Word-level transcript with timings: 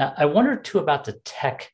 Now, 0.00 0.14
I 0.16 0.24
wonder 0.24 0.56
too 0.56 0.78
about 0.78 1.04
the 1.04 1.20
tech 1.24 1.70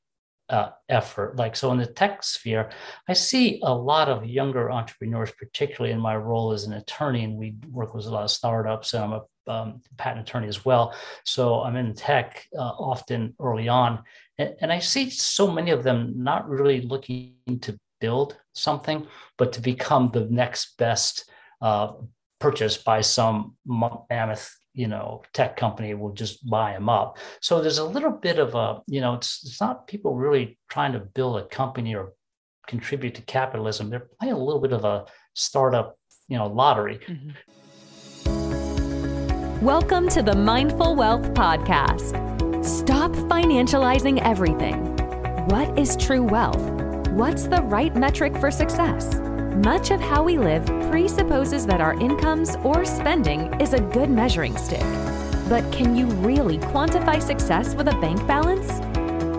uh, 0.49 0.71
effort. 0.89 1.37
Like, 1.37 1.55
so 1.55 1.71
in 1.71 1.79
the 1.79 1.87
tech 1.87 2.25
sphere, 2.25 2.71
I 3.09 3.13
see 3.13 3.61
a 3.63 3.73
lot 3.73 4.09
of 4.09 4.27
younger 4.27 4.71
entrepreneurs, 4.71 5.31
particularly 5.39 5.93
in 5.93 6.01
my 6.01 6.17
role 6.17 6.51
as 6.51 6.65
an 6.65 6.73
attorney, 6.73 7.23
and 7.23 7.37
we 7.37 7.55
work 7.71 7.95
with 7.95 8.07
a 8.07 8.11
lot 8.11 8.25
of 8.25 8.31
startups, 8.33 8.95
and 8.95 9.05
I'm 9.05 9.13
a 9.13 9.23
um, 9.49 9.81
patent 9.97 10.29
attorney 10.29 10.49
as 10.49 10.65
well. 10.65 10.93
So 11.25 11.61
I'm 11.61 11.77
in 11.77 11.95
tech 11.95 12.45
uh, 12.59 12.63
often 12.63 13.35
early 13.41 13.69
on. 13.69 14.03
And, 14.39 14.57
and 14.61 14.73
I 14.73 14.81
see 14.81 15.09
so 15.09 15.49
many 15.49 15.71
of 15.71 15.85
them 15.85 16.15
not 16.17 16.49
really 16.49 16.81
looking 16.81 17.37
to 17.61 17.79
build 18.01 18.37
something, 18.57 19.07
but 19.39 19.53
to 19.53 19.61
become 19.61 20.09
the 20.09 20.27
next 20.31 20.77
best 20.79 21.31
uh, 21.63 21.93
purchase 22.41 22.77
by 22.77 23.03
some 23.03 23.55
mammoth 23.65 24.53
you 24.77 24.87
know 24.87 25.23
tech 25.33 25.57
company 25.57 25.95
will 25.95 26.13
just 26.13 26.49
buy 26.49 26.73
them 26.75 26.89
up. 26.89 27.19
So 27.41 27.61
there's 27.61 27.79
a 27.79 27.85
little 27.85 28.13
bit 28.13 28.39
of 28.39 28.55
a 28.55 28.83
you 28.87 29.01
know 29.01 29.15
it's, 29.15 29.43
it's 29.45 29.61
not 29.61 29.89
people 29.89 30.15
really 30.15 30.59
trying 30.71 30.93
to 30.93 31.01
build 31.01 31.39
a 31.39 31.47
company 31.47 31.97
or 31.97 32.13
contribute 32.69 33.15
to 33.17 33.23
capitalism. 33.23 33.91
They're 33.91 34.09
playing 34.21 34.35
a 34.35 34.39
little 34.39 34.61
bit 34.61 34.73
of 34.73 34.85
a 34.85 35.07
startup 35.35 35.99
you 36.29 36.37
know 36.37 36.47
lottery. 36.47 37.01
Mm-hmm. 37.09 37.31
welcome 39.65 40.09
to 40.11 40.23
the 40.23 40.37
mindful 40.37 40.95
wealth 40.95 41.33
podcast. 41.33 42.15
Stop 42.65 43.13
financializing 43.13 44.21
everything. 44.23 44.95
What 45.47 45.79
is 45.79 45.97
true 45.97 46.23
wealth? 46.23 46.71
What's 47.11 47.47
the 47.47 47.63
right 47.63 47.97
metric 47.97 48.37
for 48.37 48.51
success 48.51 49.19
much 49.57 49.91
of 49.91 50.01
how 50.01 50.23
we 50.23 50.39
live 50.39 50.67
presupposes 50.91 51.67
that 51.67 51.81
our 51.81 51.95
incomes 52.01 52.57
or 52.57 52.85
spending 52.85 53.53
is 53.61 53.73
a 53.73 53.81
good 53.81 54.11
measuring 54.11 54.57
stick. 54.57 54.85
But 55.49 55.71
can 55.73 55.97
you 55.97 56.07
really 56.07 56.59
quantify 56.59 57.23
success 57.23 57.75
with 57.75 57.89
a 57.89 57.99
bank 58.01 58.27
balance? 58.27 58.81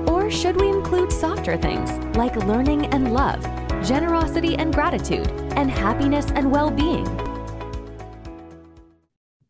Or 0.10 0.32
should 0.32 0.60
we 0.60 0.70
include 0.70 1.12
softer 1.12 1.58
things 1.58 1.92
like 2.16 2.36
learning 2.36 2.88
and 2.88 3.14
love, 3.14 3.42
generosity 3.86 4.56
and 4.56 4.74
gratitude, 4.74 5.30
and 5.56 5.70
happiness 5.70 6.32
and 6.32 6.52
well 6.52 6.72
being? 6.72 7.27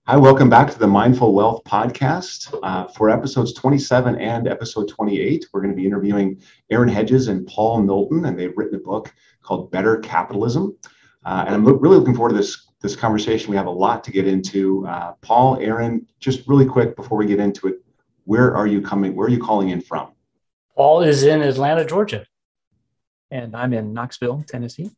Hi, 0.10 0.16
welcome 0.16 0.50
back 0.50 0.72
to 0.72 0.80
the 0.80 0.88
Mindful 0.88 1.34
Wealth 1.34 1.66
Podcast. 1.66 2.58
Uh, 2.64 2.88
for 2.88 3.10
episodes 3.10 3.52
27 3.52 4.16
and 4.16 4.48
episode 4.48 4.88
28, 4.88 5.48
we're 5.52 5.60
going 5.60 5.74
to 5.74 5.76
be 5.76 5.86
interviewing 5.86 6.42
Aaron 6.70 6.88
Hedges 6.88 7.28
and 7.28 7.46
Paul 7.46 7.82
Knowlton, 7.84 8.24
and 8.24 8.40
they've 8.40 8.54
written 8.56 8.76
a 8.76 8.80
book 8.80 9.14
called 9.42 9.70
Better 9.70 9.98
Capitalism. 9.98 10.78
Uh, 11.26 11.44
and 11.46 11.56
I'm 11.56 11.66
lo- 11.66 11.74
really 11.74 11.98
looking 11.98 12.16
forward 12.16 12.30
to 12.30 12.38
this 12.38 12.70
this 12.80 12.96
conversation. 12.96 13.52
We 13.52 13.58
have 13.58 13.66
a 13.66 13.70
lot 13.70 14.02
to 14.06 14.12
get 14.12 14.26
into. 14.26 14.88
Uh, 14.88 15.12
Paul, 15.20 15.58
Aaron, 15.60 16.08
just 16.22 16.48
really 16.48 16.66
quick 16.66 16.96
before 16.96 17.18
we 17.18 17.26
get 17.26 17.42
into 17.42 17.68
it, 17.68 17.84
where 18.24 18.56
are 18.56 18.66
you 18.66 18.82
coming? 18.82 19.14
Where 19.14 19.28
are 19.28 19.30
you 19.30 19.44
calling 19.44 19.72
in 19.72 19.82
from? 19.82 20.14
Paul 20.78 21.02
is 21.02 21.24
in 21.24 21.42
Atlanta, 21.42 21.84
Georgia, 21.84 22.26
and 23.30 23.54
I'm 23.54 23.74
in 23.74 23.92
Knoxville, 23.92 24.46
Tennessee. 24.48 24.90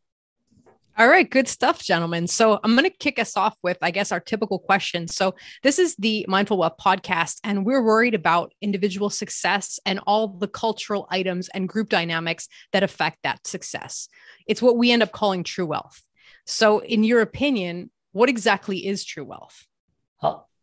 All 1.00 1.08
right, 1.08 1.30
good 1.30 1.48
stuff, 1.48 1.82
gentlemen. 1.82 2.28
So 2.28 2.60
I'm 2.62 2.76
going 2.76 2.84
to 2.84 2.90
kick 2.90 3.20
us 3.20 3.38
off 3.38 3.56
with, 3.64 3.78
I 3.82 3.90
guess, 3.90 4.12
our 4.12 4.20
typical 4.20 4.60
question. 4.60 5.08
So 5.08 5.34
this 5.64 5.80
is 5.80 5.96
the 5.96 6.26
Mindful 6.28 6.58
Wealth 6.58 6.76
podcast, 6.78 7.38
and 7.46 7.66
we're 7.66 7.82
worried 7.82 8.16
about 8.16 8.52
individual 8.62 9.10
success 9.10 9.80
and 9.86 10.02
all 10.06 10.28
the 10.28 10.50
cultural 10.50 11.08
items 11.10 11.48
and 11.54 11.70
group 11.70 11.88
dynamics 11.88 12.50
that 12.74 12.84
affect 12.84 13.20
that 13.24 13.48
success. 13.48 14.10
It's 14.46 14.62
what 14.62 14.76
we 14.76 14.92
end 14.92 15.02
up 15.02 15.14
calling 15.14 15.46
true 15.46 15.68
wealth. 15.68 16.04
So, 16.46 16.80
in 16.80 17.06
your 17.06 17.22
opinion, 17.22 17.92
what 18.12 18.28
exactly 18.28 18.86
is 18.86 19.06
true 19.06 19.24
wealth? 19.24 19.68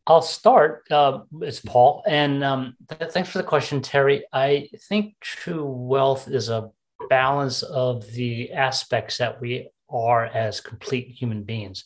I'll 0.06 0.21
start. 0.21 0.84
Uh, 0.91 1.21
it's 1.41 1.61
Paul, 1.61 2.05
and 2.06 2.45
um, 2.45 2.77
th- 2.91 3.11
thanks 3.11 3.31
for 3.31 3.39
the 3.39 3.45
question, 3.45 3.81
Terry. 3.81 4.27
I 4.34 4.69
think 4.89 5.15
true 5.19 5.65
wealth 5.65 6.28
is 6.28 6.50
a 6.50 6.71
balance 7.09 7.62
of 7.62 8.06
the 8.12 8.53
aspects 8.53 9.17
that 9.19 9.41
we 9.41 9.71
are 9.89 10.27
as 10.27 10.61
complete 10.61 11.09
human 11.09 11.42
beings. 11.45 11.84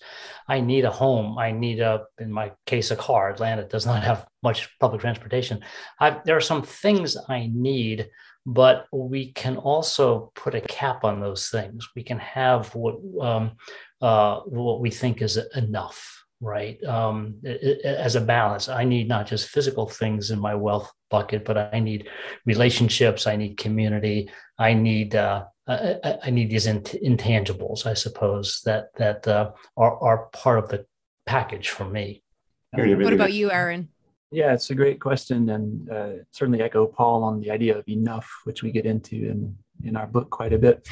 I 0.49 0.61
need 0.61 0.85
a 0.85 0.91
home. 0.91 1.39
I 1.39 1.53
need 1.53 1.81
a, 1.81 2.05
in 2.19 2.33
my 2.33 2.53
case, 2.67 2.91
a 2.91 2.97
car. 2.97 3.31
Atlanta 3.31 3.65
does 3.65 3.87
not 3.87 4.03
have 4.03 4.27
much 4.43 4.69
public 4.79 5.01
transportation. 5.01 5.63
I've, 5.99 6.25
there 6.25 6.37
are 6.37 6.41
some 6.41 6.63
things 6.63 7.17
I 7.29 7.51
need, 7.53 8.09
but 8.47 8.87
we 8.93 9.33
can 9.33 9.57
also 9.57 10.33
put 10.35 10.55
a 10.55 10.61
cap 10.61 11.05
on 11.05 11.21
those 11.21 11.49
things. 11.49 11.89
We 11.95 12.03
can 12.03 12.19
have 12.19 12.75
what 12.75 12.97
um, 13.21 13.53
uh, 14.01 14.41
what 14.41 14.81
we 14.81 14.91
think 14.91 15.21
is 15.21 15.39
enough 15.55 16.21
right 16.41 16.83
um, 16.85 17.39
as 17.85 18.17
a 18.17 18.21
balance 18.21 18.69
i 18.69 18.83
need 18.83 19.07
not 19.07 19.27
just 19.27 19.51
physical 19.51 19.87
things 19.87 20.31
in 20.31 20.39
my 20.39 20.55
wealth 20.55 20.91
bucket 21.11 21.45
but 21.45 21.59
i 21.75 21.79
need 21.79 22.09
relationships 22.47 23.27
i 23.27 23.37
need 23.37 23.59
community 23.59 24.31
i 24.59 24.73
need 24.73 25.15
uh, 25.15 25.45
I, 25.71 26.19
I 26.25 26.31
need 26.31 26.51
these 26.51 26.67
intangibles, 26.67 27.87
I 27.87 27.95
suppose, 27.95 28.61
that 28.65 28.95
that 28.97 29.27
uh, 29.29 29.53
are 29.77 30.03
are 30.03 30.27
part 30.33 30.59
of 30.59 30.69
the 30.69 30.87
package 31.27 31.71
for 31.71 31.85
me. 31.85 32.23
What 32.73 33.13
about 33.13 33.33
you, 33.33 33.51
Aaron? 33.51 33.89
Yeah, 34.33 34.53
it's 34.53 34.71
a 34.71 34.75
great 34.75 35.01
question, 35.01 35.51
and 35.51 35.91
uh, 35.91 36.11
certainly 36.31 36.63
echo 36.63 36.87
Paul 36.87 37.25
on 37.25 37.41
the 37.41 37.51
idea 37.51 37.77
of 37.77 37.89
enough, 37.89 38.29
which 38.45 38.63
we 38.63 38.71
get 38.73 38.87
into 38.87 39.17
in 39.17 39.57
in 39.85 39.97
our 39.97 40.07
book 40.07 40.31
quite 40.31 40.53
a 40.53 40.59
bit. 40.59 40.89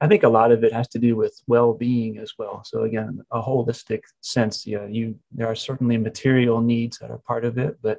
I 0.00 0.06
think 0.06 0.22
a 0.22 0.28
lot 0.28 0.52
of 0.52 0.62
it 0.62 0.72
has 0.72 0.88
to 0.88 1.00
do 1.00 1.16
with 1.16 1.34
well-being 1.48 2.18
as 2.18 2.34
well. 2.38 2.62
So 2.64 2.84
again, 2.84 3.20
a 3.32 3.42
holistic 3.42 4.02
sense. 4.20 4.64
Yeah, 4.64 4.86
you 4.86 5.18
there 5.32 5.48
are 5.48 5.56
certainly 5.56 5.98
material 5.98 6.60
needs 6.60 6.98
that 6.98 7.10
are 7.10 7.18
part 7.18 7.44
of 7.44 7.58
it, 7.58 7.78
but 7.82 7.98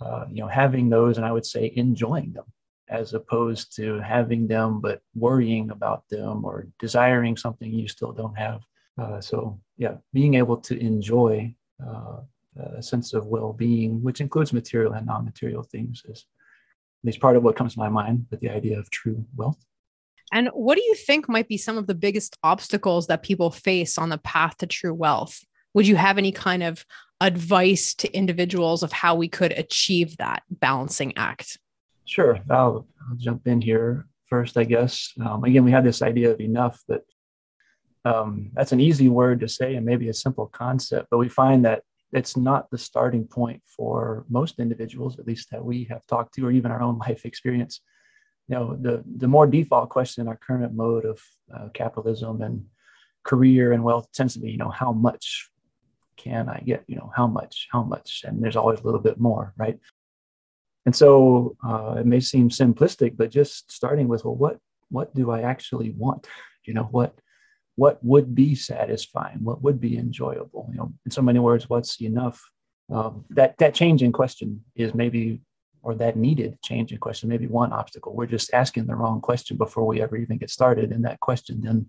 uh, 0.00 0.26
you 0.30 0.42
know, 0.42 0.48
having 0.48 0.88
those, 0.88 1.16
and 1.16 1.26
I 1.26 1.32
would 1.32 1.46
say 1.46 1.72
enjoying 1.74 2.32
them 2.32 2.46
as 2.88 3.14
opposed 3.14 3.74
to 3.76 4.00
having 4.00 4.46
them 4.46 4.80
but 4.80 5.00
worrying 5.14 5.70
about 5.70 6.08
them 6.08 6.44
or 6.44 6.66
desiring 6.78 7.36
something 7.36 7.72
you 7.72 7.88
still 7.88 8.12
don't 8.12 8.36
have. 8.36 8.60
Uh, 8.98 9.20
so, 9.20 9.58
yeah, 9.76 9.94
being 10.12 10.34
able 10.34 10.56
to 10.56 10.78
enjoy 10.78 11.54
uh, 11.84 12.20
a 12.76 12.82
sense 12.82 13.14
of 13.14 13.26
well 13.26 13.52
being, 13.52 14.02
which 14.02 14.20
includes 14.20 14.52
material 14.52 14.92
and 14.92 15.06
non 15.06 15.24
material 15.24 15.62
things, 15.62 16.02
is 16.08 16.26
at 17.02 17.06
least 17.06 17.20
part 17.20 17.36
of 17.36 17.42
what 17.42 17.56
comes 17.56 17.74
to 17.74 17.78
my 17.78 17.88
mind 17.88 18.26
with 18.30 18.40
the 18.40 18.50
idea 18.50 18.78
of 18.78 18.88
true 18.90 19.24
wealth. 19.36 19.58
And 20.32 20.48
what 20.48 20.76
do 20.76 20.82
you 20.82 20.94
think 20.94 21.28
might 21.28 21.48
be 21.48 21.56
some 21.56 21.78
of 21.78 21.86
the 21.86 21.94
biggest 21.94 22.36
obstacles 22.42 23.06
that 23.08 23.22
people 23.22 23.50
face 23.50 23.98
on 23.98 24.08
the 24.08 24.18
path 24.18 24.56
to 24.58 24.66
true 24.66 24.94
wealth? 24.94 25.44
Would 25.74 25.86
you 25.86 25.96
have 25.96 26.18
any 26.18 26.32
kind 26.32 26.62
of 26.62 26.84
advice 27.20 27.94
to 27.94 28.12
individuals 28.12 28.82
of 28.82 28.92
how 28.92 29.14
we 29.14 29.28
could 29.28 29.52
achieve 29.52 30.16
that 30.16 30.42
balancing 30.50 31.12
act? 31.16 31.58
Sure, 32.04 32.38
I'll, 32.50 32.86
I'll 33.08 33.16
jump 33.16 33.46
in 33.46 33.60
here 33.60 34.06
first, 34.26 34.56
I 34.56 34.64
guess. 34.64 35.12
Um, 35.24 35.44
again, 35.44 35.64
we 35.64 35.70
had 35.70 35.84
this 35.84 36.02
idea 36.02 36.30
of 36.32 36.40
enough, 36.40 36.82
but 36.86 37.04
um, 38.04 38.50
that's 38.52 38.72
an 38.72 38.80
easy 38.80 39.08
word 39.08 39.40
to 39.40 39.48
say 39.48 39.74
and 39.76 39.86
maybe 39.86 40.08
a 40.08 40.14
simple 40.14 40.46
concept, 40.46 41.08
but 41.10 41.18
we 41.18 41.28
find 41.28 41.64
that 41.64 41.82
it's 42.12 42.36
not 42.36 42.70
the 42.70 42.78
starting 42.78 43.26
point 43.26 43.62
for 43.66 44.24
most 44.28 44.60
individuals, 44.60 45.18
at 45.18 45.26
least 45.26 45.50
that 45.50 45.64
we 45.64 45.84
have 45.84 46.06
talked 46.06 46.34
to, 46.34 46.46
or 46.46 46.52
even 46.52 46.70
our 46.70 46.82
own 46.82 46.98
life 47.06 47.24
experience. 47.24 47.80
You 48.48 48.56
know, 48.56 48.76
the 48.80 49.02
the 49.16 49.26
more 49.26 49.46
default 49.46 49.88
question 49.88 50.20
in 50.20 50.28
our 50.28 50.36
current 50.36 50.74
mode 50.74 51.06
of 51.06 51.18
uh, 51.54 51.68
capitalism 51.72 52.42
and 52.42 52.66
career 53.24 53.72
and 53.72 53.82
wealth 53.82 54.06
tends 54.12 54.34
to 54.34 54.40
be, 54.40 54.50
you 54.50 54.58
know, 54.58 54.68
how 54.68 54.92
much 54.92 55.48
can 56.18 56.48
I 56.50 56.60
get? 56.60 56.84
You 56.86 56.96
know, 56.96 57.10
how 57.16 57.26
much, 57.26 57.68
how 57.72 57.82
much, 57.82 58.22
and 58.26 58.42
there's 58.42 58.56
always 58.56 58.80
a 58.80 58.84
little 58.84 59.00
bit 59.00 59.18
more, 59.18 59.54
right? 59.56 59.78
And 60.86 60.94
so 60.94 61.56
uh, 61.66 61.96
it 61.98 62.06
may 62.06 62.20
seem 62.20 62.50
simplistic, 62.50 63.16
but 63.16 63.30
just 63.30 63.72
starting 63.72 64.08
with, 64.08 64.24
well, 64.24 64.34
what 64.36 64.58
what 64.90 65.14
do 65.14 65.30
I 65.30 65.40
actually 65.42 65.90
want? 65.90 66.26
You 66.64 66.74
know, 66.74 66.84
what 66.84 67.14
what 67.76 67.98
would 68.04 68.34
be 68.34 68.54
satisfying? 68.54 69.38
What 69.42 69.62
would 69.62 69.80
be 69.80 69.96
enjoyable? 69.98 70.68
You 70.70 70.78
know, 70.78 70.92
in 71.04 71.10
so 71.10 71.22
many 71.22 71.38
words, 71.38 71.68
what's 71.68 72.00
enough? 72.00 72.40
Um, 72.92 73.24
that 73.30 73.56
that 73.58 73.74
change 73.74 74.02
in 74.02 74.12
question 74.12 74.62
is 74.76 74.94
maybe, 74.94 75.40
or 75.82 75.94
that 75.94 76.16
needed 76.16 76.60
change 76.62 76.92
in 76.92 76.98
question, 76.98 77.28
maybe 77.28 77.46
one 77.46 77.72
obstacle. 77.72 78.14
We're 78.14 78.26
just 78.26 78.52
asking 78.52 78.86
the 78.86 78.94
wrong 78.94 79.20
question 79.20 79.56
before 79.56 79.86
we 79.86 80.02
ever 80.02 80.16
even 80.16 80.38
get 80.38 80.50
started, 80.50 80.92
and 80.92 81.04
that 81.04 81.20
question 81.20 81.62
then 81.62 81.86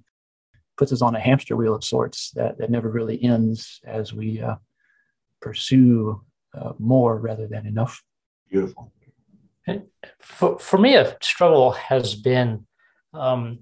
puts 0.77 0.91
us 0.91 1.01
on 1.01 1.15
a 1.15 1.19
hamster 1.19 1.55
wheel 1.55 1.75
of 1.75 1.83
sorts 1.83 2.31
that 2.31 2.57
that 2.57 2.71
never 2.71 2.89
really 2.89 3.21
ends 3.21 3.81
as 3.85 4.13
we 4.13 4.41
uh, 4.41 4.55
pursue 5.41 6.21
uh, 6.57 6.73
more 6.79 7.19
rather 7.19 7.47
than 7.47 7.65
enough. 7.67 8.01
Beautiful. 8.49 8.91
For, 10.19 10.59
for 10.59 10.77
me, 10.77 10.95
a 10.95 11.17
struggle 11.21 11.71
has 11.71 12.15
been 12.15 12.65
um, 13.13 13.59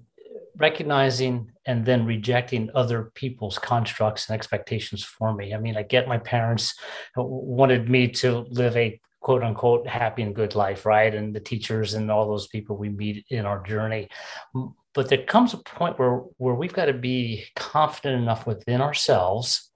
recognizing 0.56 1.50
and 1.66 1.84
then 1.84 2.06
rejecting 2.06 2.70
other 2.74 3.10
people's 3.14 3.58
constructs 3.58 4.28
and 4.28 4.34
expectations 4.34 5.02
for 5.02 5.34
me. 5.34 5.54
I 5.54 5.58
mean, 5.58 5.76
I 5.76 5.82
get 5.82 6.08
my 6.08 6.18
parents 6.18 6.74
wanted 7.16 7.88
me 7.88 8.08
to 8.08 8.46
live 8.50 8.76
a 8.76 9.00
quote 9.20 9.42
unquote 9.42 9.86
happy 9.86 10.22
and 10.22 10.34
good 10.34 10.54
life, 10.54 10.84
right? 10.84 11.14
And 11.14 11.34
the 11.34 11.40
teachers 11.40 11.94
and 11.94 12.10
all 12.10 12.28
those 12.28 12.48
people 12.48 12.76
we 12.76 12.90
meet 12.90 13.24
in 13.30 13.46
our 13.46 13.62
journey. 13.62 14.08
But 14.92 15.08
there 15.08 15.24
comes 15.24 15.54
a 15.54 15.58
point 15.58 15.98
where 15.98 16.18
where 16.36 16.54
we've 16.54 16.74
got 16.74 16.86
to 16.86 16.92
be 16.92 17.46
confident 17.56 18.22
enough 18.22 18.46
within 18.46 18.82
ourselves 18.82 19.70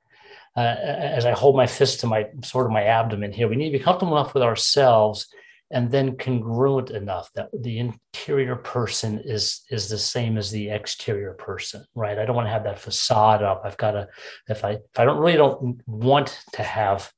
uh, 0.59 0.77
as 0.81 1.25
I 1.25 1.33
hold 1.33 1.57
my 1.57 1.69
fist 1.69 2.01
to 2.01 2.07
my 2.09 2.27
sort 2.43 2.67
of 2.67 2.73
my 2.73 2.83
abdomen 2.83 3.33
here, 3.33 3.47
we 3.47 3.55
need 3.55 3.71
to 3.71 3.79
be 3.79 3.85
comfortable 3.85 4.19
enough 4.19 4.35
with 4.35 4.43
ourselves 4.43 5.29
and 5.71 5.91
then 5.91 6.17
congruent 6.17 6.91
enough 6.91 7.31
that 7.35 7.49
the 7.53 7.79
interior 7.79 8.57
person 8.57 9.21
is 9.25 9.63
is 9.71 9.89
the 9.89 9.99
same 9.99 10.39
as 10.39 10.51
the 10.51 10.71
exterior 10.71 11.35
person 11.35 11.85
right? 11.95 12.19
I 12.19 12.25
don't 12.25 12.37
want 12.37 12.47
to 12.47 12.53
have 12.53 12.65
that 12.65 12.79
facade 12.79 13.43
up. 13.43 13.63
I've 13.65 13.77
got 13.77 13.93
to 13.93 14.09
if 14.49 14.65
i 14.65 14.73
if 14.73 14.99
i 14.99 15.05
don't 15.05 15.19
really 15.19 15.37
don't 15.37 15.83
want 15.87 16.43
to 16.55 16.63
have 16.63 17.11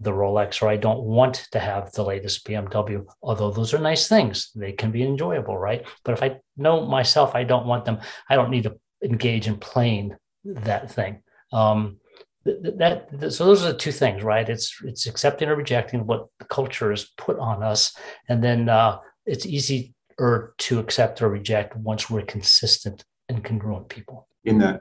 the 0.00 0.10
rolex 0.10 0.60
or 0.60 0.68
i 0.68 0.76
don't 0.76 1.04
want 1.04 1.46
to 1.52 1.60
have 1.60 1.92
the 1.92 2.02
latest 2.02 2.44
bmw 2.46 3.06
although 3.22 3.50
those 3.50 3.72
are 3.72 3.78
nice 3.78 4.08
things. 4.08 4.50
They 4.54 4.72
can 4.72 4.90
be 4.90 5.02
enjoyable 5.02 5.56
right? 5.56 5.86
But 6.04 6.12
if 6.12 6.22
i 6.22 6.40
know 6.56 6.86
myself 6.86 7.34
i 7.34 7.44
don't 7.44 7.66
want 7.66 7.84
them. 7.84 8.00
I 8.28 8.36
don't 8.36 8.50
need 8.50 8.64
to 8.64 8.76
engage 9.02 9.46
in 9.46 9.56
playing 9.56 10.16
that 10.44 10.90
thing. 10.90 11.22
Um, 11.52 11.98
that, 12.44 13.08
that, 13.10 13.32
so 13.32 13.46
those 13.46 13.64
are 13.64 13.72
the 13.72 13.78
two 13.78 13.92
things 13.92 14.22
right? 14.22 14.48
It's 14.48 14.80
it's 14.84 15.06
accepting 15.06 15.48
or 15.48 15.56
rejecting 15.56 16.06
what 16.06 16.28
the 16.38 16.44
culture 16.44 16.90
has 16.90 17.04
put 17.16 17.38
on 17.38 17.62
us 17.62 17.96
and 18.28 18.42
then 18.42 18.68
uh, 18.68 18.98
it's 19.26 19.46
easier 19.46 20.54
to 20.58 20.78
accept 20.78 21.22
or 21.22 21.28
reject 21.28 21.76
once 21.76 22.08
we're 22.08 22.22
consistent 22.22 23.04
and 23.28 23.42
congruent 23.42 23.88
people. 23.88 24.28
In 24.44 24.58
the 24.58 24.80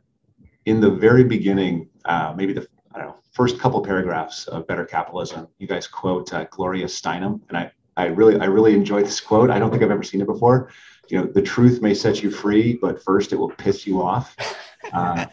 in 0.65 0.81
the 0.81 0.92
very 0.92 1.24
beginning 1.24 1.89
uh, 2.06 2.33
maybe 2.36 2.54
the 2.54 2.68
I 2.94 3.00
don't 3.00 3.07
know, 3.07 3.15
first 3.31 3.60
couple 3.60 3.81
paragraphs 3.81 4.48
of 4.48 4.68
better 4.68 4.86
capitalism 4.86 5.48
you 5.57 5.68
guys 5.68 5.88
quote 5.88 6.33
uh, 6.33 6.45
gloria 6.51 6.86
steinem 6.86 7.42
and 7.50 7.57
i 7.57 7.71
i 7.95 8.06
really 8.07 8.39
i 8.39 8.45
really 8.45 8.74
enjoyed 8.74 9.06
this 9.06 9.21
quote. 9.21 9.50
I 9.50 9.57
don't 9.60 9.71
think 9.71 9.83
i've 9.83 9.92
ever 9.92 10.04
seen 10.04 10.21
it 10.21 10.27
before. 10.27 10.69
You 11.10 11.19
know 11.19 11.25
the 11.25 11.42
truth 11.42 11.81
may 11.81 11.94
set 11.94 12.21
you 12.24 12.30
free 12.30 12.77
but 12.81 13.01
first 13.04 13.31
it 13.31 13.38
will 13.38 13.51
piss 13.51 13.88
you 13.88 14.01
off. 14.01 14.36
Uh, 14.92 15.25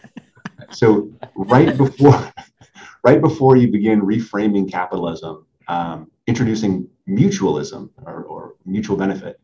so 0.70 1.11
right 1.34 1.76
before 1.76 2.32
right 3.05 3.20
before 3.20 3.56
you 3.56 3.70
begin 3.70 4.00
reframing 4.00 4.70
capitalism, 4.70 5.46
um, 5.69 6.11
introducing 6.26 6.88
mutualism 7.08 7.90
or, 8.05 8.25
or, 8.25 8.55
mutual 8.67 8.96
benefit, 8.96 9.40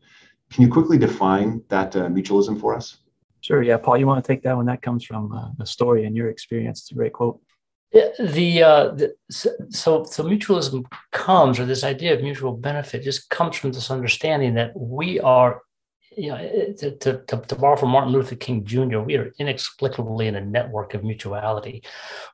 can 0.51 0.63
you 0.63 0.69
quickly 0.69 0.97
define 0.97 1.61
that 1.69 1.95
uh, 1.95 2.07
mutualism 2.07 2.59
for 2.59 2.75
us? 2.75 2.97
Sure. 3.41 3.61
Yeah, 3.61 3.77
Paul, 3.77 3.97
you 3.97 4.07
want 4.07 4.23
to 4.23 4.27
take 4.27 4.43
that 4.43 4.55
one? 4.55 4.65
That 4.65 4.81
comes 4.81 5.03
from 5.03 5.31
uh, 5.31 5.49
a 5.59 5.65
story 5.65 6.05
and 6.05 6.15
your 6.15 6.29
experience. 6.29 6.81
It's 6.81 6.91
a 6.91 6.95
great 6.95 7.13
quote. 7.13 7.39
Yeah, 7.93 8.09
the, 8.19 8.63
uh, 8.63 8.87
the 8.91 9.15
so 9.29 10.03
so 10.03 10.23
mutualism 10.23 10.85
comes, 11.11 11.57
or 11.59 11.65
this 11.65 11.85
idea 11.85 12.13
of 12.13 12.21
mutual 12.21 12.51
benefit, 12.51 13.03
just 13.03 13.29
comes 13.29 13.55
from 13.55 13.71
this 13.71 13.89
understanding 13.89 14.55
that 14.55 14.71
we 14.75 15.19
are 15.21 15.61
you 16.17 16.29
know, 16.29 16.73
to, 16.79 16.91
to, 16.97 17.21
to, 17.25 17.55
borrow 17.55 17.77
from 17.77 17.91
Martin 17.91 18.11
Luther 18.11 18.35
King 18.35 18.65
Jr., 18.65 18.99
we 18.99 19.15
are 19.15 19.31
inexplicably 19.37 20.27
in 20.27 20.35
a 20.35 20.41
network 20.41 20.95
of 20.95 21.03
mutuality. 21.03 21.83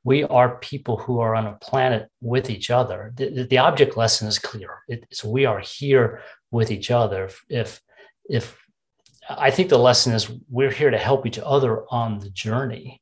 We 0.06 0.24
are 0.24 0.58
people 0.60 0.98
who 0.98 1.20
are 1.20 1.36
on 1.36 1.48
a 1.48 1.58
planet 1.62 2.10
with 2.22 2.50
each 2.50 2.72
other. 2.72 3.12
The, 3.18 3.44
the 3.44 3.58
object 3.58 3.98
lesson 3.98 4.30
is 4.30 4.40
clear. 4.40 4.80
It's 4.88 5.24
we 5.24 5.46
are 5.46 5.60
here 5.60 6.22
with 6.50 6.72
each 6.72 6.92
other. 6.92 7.26
If, 7.26 7.44
if, 7.50 7.82
if 8.30 8.64
I 9.30 9.52
think 9.52 9.68
the 9.68 9.78
lesson 9.78 10.14
is 10.14 10.32
we're 10.50 10.72
here 10.72 10.90
to 10.90 10.98
help 10.98 11.26
each 11.26 11.40
other 11.40 11.84
on 11.90 12.20
the 12.20 12.30
journey. 12.30 13.02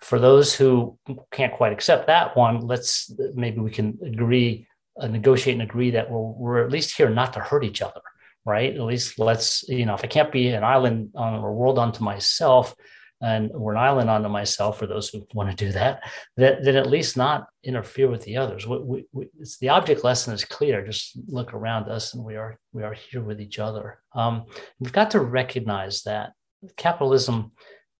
For 0.00 0.20
those 0.20 0.54
who 0.54 0.96
can't 1.32 1.52
quite 1.52 1.72
accept 1.72 2.06
that 2.06 2.36
one, 2.36 2.60
let's 2.60 3.12
maybe 3.34 3.58
we 3.58 3.70
can 3.72 3.98
agree, 4.04 4.68
uh, 4.98 5.08
negotiate 5.08 5.54
and 5.54 5.62
agree 5.62 5.90
that 5.90 6.08
we're, 6.08 6.20
we're 6.20 6.64
at 6.64 6.70
least 6.70 6.96
here 6.96 7.10
not 7.10 7.32
to 7.32 7.40
hurt 7.40 7.64
each 7.64 7.82
other 7.82 8.00
right? 8.44 8.74
At 8.74 8.82
least 8.82 9.18
let's, 9.18 9.64
you 9.68 9.86
know, 9.86 9.94
if 9.94 10.04
I 10.04 10.08
can't 10.08 10.32
be 10.32 10.48
an 10.48 10.64
island 10.64 11.10
on 11.14 11.34
a 11.34 11.52
world 11.52 11.78
unto 11.78 12.02
myself, 12.02 12.74
and 13.22 13.50
we're 13.50 13.72
an 13.72 13.78
island 13.78 14.08
unto 14.08 14.28
myself 14.28 14.78
for 14.78 14.86
those 14.86 15.10
who 15.10 15.26
want 15.34 15.50
to 15.50 15.64
do 15.64 15.72
that, 15.72 16.02
that 16.38 16.64
then 16.64 16.76
at 16.76 16.88
least 16.88 17.16
not 17.16 17.48
interfere 17.62 18.08
with 18.08 18.22
the 18.22 18.38
others. 18.38 18.66
We, 18.66 18.78
we, 18.78 19.04
we, 19.12 19.28
it's 19.38 19.58
the 19.58 19.68
object 19.68 20.04
lesson 20.04 20.32
is 20.32 20.44
clear. 20.44 20.86
Just 20.86 21.18
look 21.28 21.52
around 21.52 21.88
us, 21.90 22.14
and 22.14 22.24
we 22.24 22.36
are 22.36 22.58
we 22.72 22.82
are 22.82 22.94
here 22.94 23.22
with 23.22 23.40
each 23.40 23.58
other. 23.58 24.00
Um, 24.14 24.46
we've 24.78 24.92
got 24.92 25.10
to 25.10 25.20
recognize 25.20 26.02
that 26.02 26.32
capitalism 26.76 27.52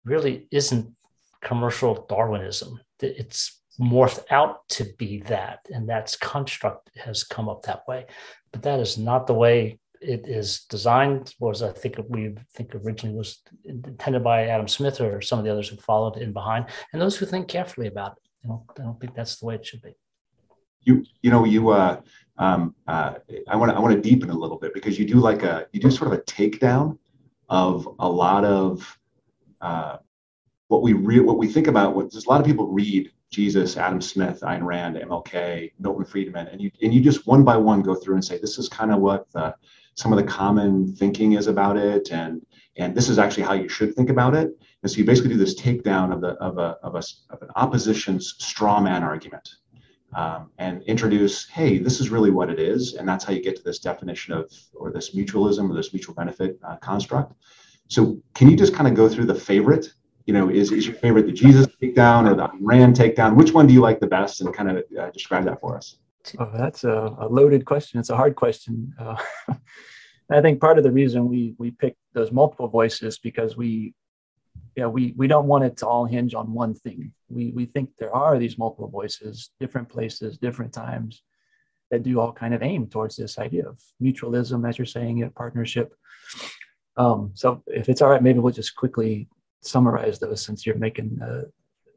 really 0.04 0.48
isn't 0.50 0.94
commercial 1.42 2.06
Darwinism. 2.08 2.80
It's 3.00 3.60
morphed 3.78 4.24
out 4.30 4.68
to 4.70 4.86
be 4.98 5.20
that, 5.22 5.60
and 5.70 5.86
that's 5.86 6.16
construct 6.16 6.90
has 6.96 7.24
come 7.24 7.48
up 7.48 7.62
that 7.62 7.86
way. 7.86 8.06
But 8.52 8.62
that 8.62 8.80
is 8.80 8.96
not 8.96 9.26
the 9.26 9.34
way 9.34 9.78
it 10.00 10.26
is 10.26 10.64
designed 10.64 11.34
was 11.38 11.62
I 11.62 11.72
think 11.72 11.96
we 12.08 12.34
think 12.54 12.74
originally 12.74 13.16
was 13.16 13.42
intended 13.64 14.24
by 14.24 14.46
Adam 14.46 14.68
Smith 14.68 15.00
or 15.00 15.20
some 15.20 15.38
of 15.38 15.44
the 15.44 15.52
others 15.52 15.68
who 15.68 15.76
followed 15.76 16.16
in 16.16 16.32
behind, 16.32 16.66
and 16.92 17.00
those 17.00 17.16
who 17.16 17.26
think 17.26 17.48
carefully 17.48 17.86
about 17.86 18.12
it. 18.12 18.22
You 18.42 18.50
know, 18.50 18.64
I 18.78 18.82
don't 18.82 18.98
think 18.98 19.14
that's 19.14 19.36
the 19.36 19.46
way 19.46 19.56
it 19.56 19.66
should 19.66 19.82
be. 19.82 19.94
You 20.82 21.04
you 21.20 21.30
know 21.30 21.44
you 21.44 21.68
uh, 21.70 22.00
um, 22.38 22.74
uh, 22.86 23.14
I 23.48 23.56
want 23.56 23.72
I 23.72 23.78
want 23.78 23.94
to 23.94 24.00
deepen 24.00 24.30
a 24.30 24.38
little 24.38 24.58
bit 24.58 24.72
because 24.72 24.98
you 24.98 25.06
do 25.06 25.16
like 25.16 25.42
a 25.42 25.66
you 25.72 25.80
do 25.80 25.90
sort 25.90 26.12
of 26.12 26.18
a 26.18 26.22
takedown 26.22 26.98
of 27.50 27.86
a 27.98 28.08
lot 28.08 28.44
of 28.44 28.98
uh, 29.60 29.98
what 30.68 30.82
we 30.82 30.94
re- 30.94 31.20
what 31.20 31.36
we 31.36 31.48
think 31.48 31.66
about. 31.66 31.94
What 31.94 32.10
there's 32.10 32.24
a 32.24 32.28
lot 32.30 32.40
of 32.40 32.46
people 32.46 32.68
read 32.68 33.12
Jesus, 33.30 33.76
Adam 33.76 34.00
Smith, 34.00 34.40
Ayn 34.40 34.62
Rand, 34.62 34.96
MLK, 34.96 35.72
Milton 35.78 36.04
Friedman, 36.06 36.48
and 36.48 36.60
you 36.60 36.70
and 36.82 36.94
you 36.94 37.02
just 37.02 37.26
one 37.26 37.44
by 37.44 37.58
one 37.58 37.82
go 37.82 37.94
through 37.94 38.14
and 38.14 38.24
say 38.24 38.38
this 38.38 38.58
is 38.58 38.68
kind 38.68 38.90
of 38.90 39.00
what 39.00 39.30
the 39.32 39.54
some 39.94 40.12
of 40.12 40.18
the 40.18 40.24
common 40.24 40.94
thinking 40.94 41.32
is 41.32 41.46
about 41.46 41.76
it 41.76 42.10
and 42.10 42.44
and 42.76 42.94
this 42.94 43.08
is 43.08 43.18
actually 43.18 43.42
how 43.42 43.52
you 43.52 43.68
should 43.68 43.94
think 43.94 44.08
about 44.08 44.34
it. 44.34 44.48
And 44.82 44.90
so 44.90 44.96
you 44.96 45.04
basically 45.04 45.30
do 45.30 45.36
this 45.36 45.60
takedown 45.60 46.12
of 46.12 46.20
the 46.20 46.28
of 46.34 46.58
a 46.58 46.76
of, 46.82 46.94
a, 46.94 47.02
of 47.30 47.42
an 47.42 47.48
opposition's 47.56 48.34
straw 48.38 48.80
man 48.80 49.02
argument 49.02 49.56
um, 50.14 50.50
and 50.58 50.82
introduce 50.84 51.48
hey 51.48 51.78
this 51.78 52.00
is 52.00 52.10
really 52.10 52.30
what 52.30 52.50
it 52.50 52.58
is 52.58 52.94
and 52.94 53.08
that's 53.08 53.24
how 53.24 53.32
you 53.32 53.42
get 53.42 53.56
to 53.56 53.62
this 53.62 53.78
definition 53.78 54.32
of 54.32 54.50
or 54.74 54.90
this 54.90 55.14
mutualism 55.14 55.70
or 55.70 55.74
this 55.74 55.92
mutual 55.92 56.14
benefit 56.14 56.58
uh, 56.66 56.76
construct. 56.76 57.34
So 57.88 58.20
can 58.34 58.48
you 58.48 58.56
just 58.56 58.74
kind 58.74 58.88
of 58.88 58.94
go 58.94 59.08
through 59.08 59.26
the 59.26 59.34
favorite? 59.34 59.92
You 60.26 60.34
know 60.34 60.48
is, 60.48 60.72
is 60.72 60.86
your 60.86 60.96
favorite 60.96 61.26
the 61.26 61.32
jesus 61.32 61.66
takedown 61.82 62.30
or 62.30 62.34
the 62.34 62.48
rand 62.60 62.96
takedown? 62.96 63.34
Which 63.34 63.52
one 63.52 63.66
do 63.66 63.74
you 63.74 63.80
like 63.80 64.00
the 64.00 64.06
best 64.06 64.40
and 64.40 64.54
kind 64.54 64.70
of 64.70 64.84
uh, 64.98 65.10
describe 65.10 65.44
that 65.44 65.60
for 65.60 65.76
us 65.76 65.96
Oh, 66.38 66.50
that's 66.54 66.84
a, 66.84 67.16
a, 67.18 67.28
loaded 67.28 67.64
question. 67.64 67.98
It's 67.98 68.10
a 68.10 68.16
hard 68.16 68.36
question. 68.36 68.92
Uh, 68.98 69.16
I 70.30 70.40
think 70.40 70.60
part 70.60 70.78
of 70.78 70.84
the 70.84 70.92
reason 70.92 71.28
we 71.28 71.54
we 71.58 71.72
pick 71.72 71.96
those 72.12 72.30
multiple 72.30 72.68
voices 72.68 73.18
because 73.18 73.56
we, 73.56 73.94
yeah, 74.76 74.86
we 74.86 75.14
we 75.16 75.26
don't 75.26 75.48
want 75.48 75.64
it 75.64 75.76
to 75.78 75.86
all 75.88 76.04
hinge 76.04 76.34
on 76.34 76.52
one 76.52 76.74
thing. 76.74 77.12
We 77.28 77.50
we 77.50 77.66
think 77.66 77.90
there 77.98 78.14
are 78.14 78.38
these 78.38 78.58
multiple 78.58 78.88
voices, 78.88 79.50
different 79.58 79.88
places, 79.88 80.38
different 80.38 80.72
times, 80.72 81.22
that 81.90 82.04
do 82.04 82.20
all 82.20 82.32
kind 82.32 82.54
of 82.54 82.62
aim 82.62 82.86
towards 82.86 83.16
this 83.16 83.38
idea 83.38 83.68
of 83.68 83.80
mutualism, 84.00 84.68
as 84.68 84.78
you're 84.78 84.86
saying 84.86 85.18
it, 85.18 85.34
partnership. 85.34 85.94
Um, 86.96 87.32
so 87.34 87.62
if 87.66 87.88
it's 87.88 88.02
all 88.02 88.10
right, 88.10 88.22
maybe 88.22 88.38
we'll 88.38 88.52
just 88.52 88.76
quickly 88.76 89.28
summarize 89.62 90.18
those 90.18 90.42
since 90.42 90.64
you're 90.64 90.76
making 90.76 91.18
uh, 91.22 91.42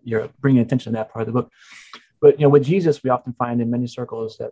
you're 0.03 0.29
bringing 0.39 0.61
attention 0.61 0.93
to 0.93 0.97
that 0.97 1.11
part 1.11 1.27
of 1.27 1.27
the 1.27 1.41
book. 1.41 1.51
But 2.23 2.39
you 2.39 2.45
know, 2.45 2.49
with 2.49 2.63
Jesus, 2.63 3.03
we 3.03 3.09
often 3.09 3.33
find 3.33 3.61
in 3.61 3.69
many 3.69 3.85
circles 3.85 4.37
that 4.37 4.51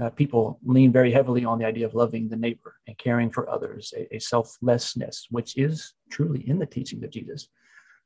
uh, 0.00 0.10
people 0.10 0.60
lean 0.64 0.92
very 0.92 1.10
heavily 1.10 1.44
on 1.44 1.58
the 1.58 1.64
idea 1.64 1.84
of 1.84 1.94
loving 1.94 2.28
the 2.28 2.36
neighbor 2.36 2.76
and 2.86 2.96
caring 2.96 3.28
for 3.28 3.50
others, 3.50 3.92
a, 3.96 4.14
a, 4.14 4.20
selflessness, 4.20 5.26
which 5.30 5.56
is 5.56 5.94
truly 6.12 6.48
in 6.48 6.60
the 6.60 6.66
teachings 6.66 7.02
of 7.02 7.10
Jesus. 7.10 7.48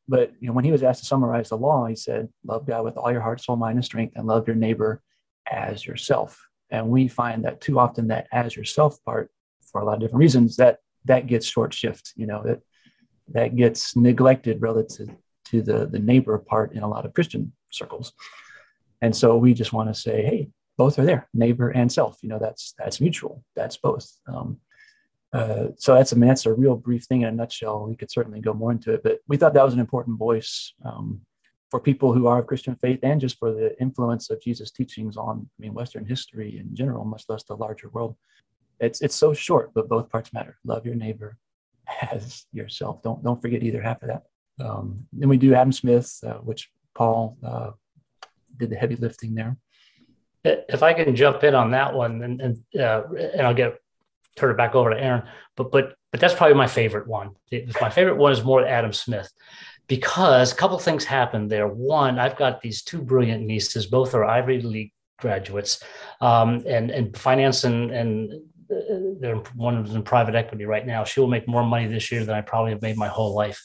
But 0.08 0.32
you 0.40 0.48
know, 0.48 0.54
when 0.54 0.64
he 0.64 0.72
was 0.72 0.82
asked 0.82 1.00
to 1.00 1.06
summarize 1.06 1.50
the 1.50 1.58
law, 1.58 1.84
he 1.84 1.94
said, 1.94 2.30
"Love 2.42 2.66
God 2.66 2.84
with 2.84 2.96
all 2.96 3.12
your 3.12 3.20
heart, 3.20 3.42
soul, 3.42 3.56
mind, 3.56 3.76
and 3.76 3.84
strength, 3.84 4.14
and 4.16 4.26
love 4.26 4.46
your 4.46 4.56
neighbor 4.56 5.02
as 5.50 5.84
yourself." 5.84 6.42
And 6.70 6.88
we 6.88 7.06
find 7.06 7.44
that 7.44 7.60
too 7.60 7.78
often 7.78 8.08
that 8.08 8.28
"as 8.32 8.56
yourself" 8.56 8.96
part, 9.04 9.30
for 9.70 9.82
a 9.82 9.84
lot 9.84 9.94
of 9.94 10.00
different 10.00 10.20
reasons, 10.20 10.56
that 10.56 10.78
that 11.04 11.26
gets 11.26 11.44
short 11.44 11.74
shift. 11.74 12.14
You 12.16 12.26
know 12.28 12.42
that 12.44 12.60
that 13.28 13.56
gets 13.56 13.94
neglected 13.94 14.62
relative 14.62 15.10
to 15.50 15.60
the 15.60 15.86
the 15.86 15.98
neighbor 15.98 16.38
part 16.38 16.72
in 16.72 16.82
a 16.82 16.88
lot 16.88 17.04
of 17.04 17.12
Christian 17.12 17.52
circles. 17.68 18.14
And 19.02 19.14
so 19.14 19.36
we 19.36 19.54
just 19.54 19.72
want 19.72 19.88
to 19.92 20.00
say, 20.00 20.22
hey, 20.22 20.50
both 20.76 20.98
are 20.98 21.04
there, 21.04 21.28
neighbor 21.34 21.68
and 21.70 21.92
self. 21.92 22.18
You 22.22 22.28
know, 22.30 22.38
that's 22.38 22.74
that's 22.78 23.00
mutual. 23.00 23.44
That's 23.54 23.76
both. 23.76 24.10
Um, 24.26 24.58
uh, 25.32 25.68
so 25.76 25.94
that's 25.94 26.12
I 26.12 26.16
mean 26.16 26.28
that's 26.28 26.46
a 26.46 26.52
real 26.52 26.76
brief 26.76 27.04
thing 27.04 27.22
in 27.22 27.28
a 27.28 27.32
nutshell. 27.32 27.86
We 27.86 27.96
could 27.96 28.10
certainly 28.10 28.40
go 28.40 28.52
more 28.52 28.72
into 28.72 28.94
it, 28.94 29.02
but 29.02 29.18
we 29.28 29.36
thought 29.36 29.54
that 29.54 29.64
was 29.64 29.74
an 29.74 29.80
important 29.80 30.18
voice 30.18 30.72
um, 30.84 31.20
for 31.70 31.80
people 31.80 32.12
who 32.12 32.26
are 32.26 32.38
of 32.40 32.46
Christian 32.46 32.76
faith 32.76 33.00
and 33.02 33.20
just 33.20 33.38
for 33.38 33.52
the 33.52 33.80
influence 33.80 34.30
of 34.30 34.42
Jesus' 34.42 34.72
teachings 34.72 35.16
on 35.16 35.48
I 35.58 35.62
mean 35.62 35.74
Western 35.74 36.04
history 36.06 36.58
in 36.58 36.74
general, 36.74 37.04
much 37.04 37.24
less 37.28 37.44
the 37.44 37.54
larger 37.54 37.90
world. 37.90 38.16
It's 38.80 39.02
it's 39.02 39.14
so 39.14 39.34
short, 39.34 39.72
but 39.74 39.88
both 39.88 40.08
parts 40.08 40.32
matter. 40.32 40.56
Love 40.64 40.86
your 40.86 40.94
neighbor 40.94 41.36
as 42.10 42.46
yourself. 42.52 43.02
Don't 43.02 43.22
don't 43.22 43.40
forget 43.40 43.62
either 43.62 43.82
half 43.82 44.02
of 44.02 44.08
that. 44.08 44.22
Um, 44.64 45.06
then 45.12 45.28
we 45.28 45.36
do 45.36 45.54
Adam 45.54 45.72
Smith, 45.72 46.18
uh, 46.26 46.38
which 46.38 46.70
Paul 46.94 47.36
uh, 47.44 47.70
did 48.60 48.70
the 48.70 48.76
heavy 48.76 48.96
lifting 48.96 49.34
there. 49.34 49.56
If 50.44 50.82
I 50.82 50.94
can 50.94 51.14
jump 51.16 51.44
in 51.44 51.54
on 51.54 51.72
that 51.72 51.94
one, 51.94 52.22
and 52.22 52.40
and, 52.40 52.58
uh, 52.78 53.02
and 53.34 53.42
I'll 53.42 53.54
get 53.54 53.78
turn 54.36 54.50
it 54.50 54.56
back 54.56 54.74
over 54.74 54.90
to 54.90 55.00
Aaron, 55.00 55.22
but 55.56 55.70
but 55.70 55.94
but 56.10 56.20
that's 56.20 56.34
probably 56.34 56.56
my 56.56 56.66
favorite 56.66 57.06
one. 57.06 57.30
My 57.80 57.90
favorite 57.90 58.16
one 58.16 58.32
is 58.32 58.42
more 58.42 58.64
Adam 58.64 58.92
Smith 58.92 59.30
because 59.86 60.52
a 60.52 60.56
couple 60.56 60.78
things 60.78 61.04
happened 61.04 61.50
there. 61.50 61.68
One, 61.68 62.18
I've 62.18 62.36
got 62.36 62.62
these 62.62 62.82
two 62.82 63.02
brilliant 63.02 63.44
nieces, 63.44 63.86
both 63.86 64.14
are 64.14 64.24
Ivy 64.24 64.62
League 64.62 64.92
graduates, 65.18 65.82
um, 66.20 66.64
and 66.66 66.90
and 66.90 67.16
finance 67.16 67.64
and 67.64 67.90
and 67.90 68.42
they're 69.20 69.36
one 69.56 69.76
of 69.76 69.88
them 69.88 69.96
in 69.96 70.02
private 70.02 70.34
equity 70.34 70.64
right 70.64 70.86
now. 70.86 71.04
She 71.04 71.20
will 71.20 71.28
make 71.28 71.48
more 71.48 71.64
money 71.64 71.86
this 71.86 72.10
year 72.10 72.24
than 72.24 72.36
I 72.36 72.40
probably 72.40 72.72
have 72.72 72.82
made 72.82 72.96
my 72.96 73.08
whole 73.08 73.34
life. 73.34 73.62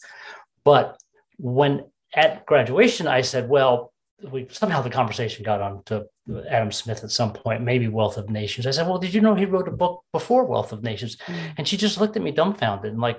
But 0.63 0.97
when 1.37 1.85
at 2.13 2.45
graduation, 2.45 3.07
I 3.07 3.21
said, 3.21 3.49
well, 3.49 3.93
we 4.31 4.47
somehow 4.49 4.81
the 4.81 4.89
conversation 4.89 5.43
got 5.43 5.61
on 5.61 5.83
to 5.85 6.05
Adam 6.49 6.71
Smith 6.71 7.03
at 7.03 7.11
some 7.11 7.33
point, 7.33 7.61
maybe 7.61 7.87
Wealth 7.87 8.17
of 8.17 8.29
Nations. 8.29 8.65
I 8.65 8.71
said, 8.71 8.87
Well, 8.87 8.97
did 8.97 9.13
you 9.13 9.21
know 9.21 9.35
he 9.35 9.45
wrote 9.45 9.67
a 9.67 9.71
book 9.71 10.03
before 10.11 10.45
Wealth 10.45 10.71
of 10.71 10.83
Nations? 10.83 11.17
Mm. 11.25 11.53
And 11.57 11.67
she 11.67 11.77
just 11.77 11.99
looked 11.99 12.15
at 12.15 12.23
me 12.23 12.31
dumbfounded 12.31 12.91
and 12.91 13.01
like, 13.01 13.17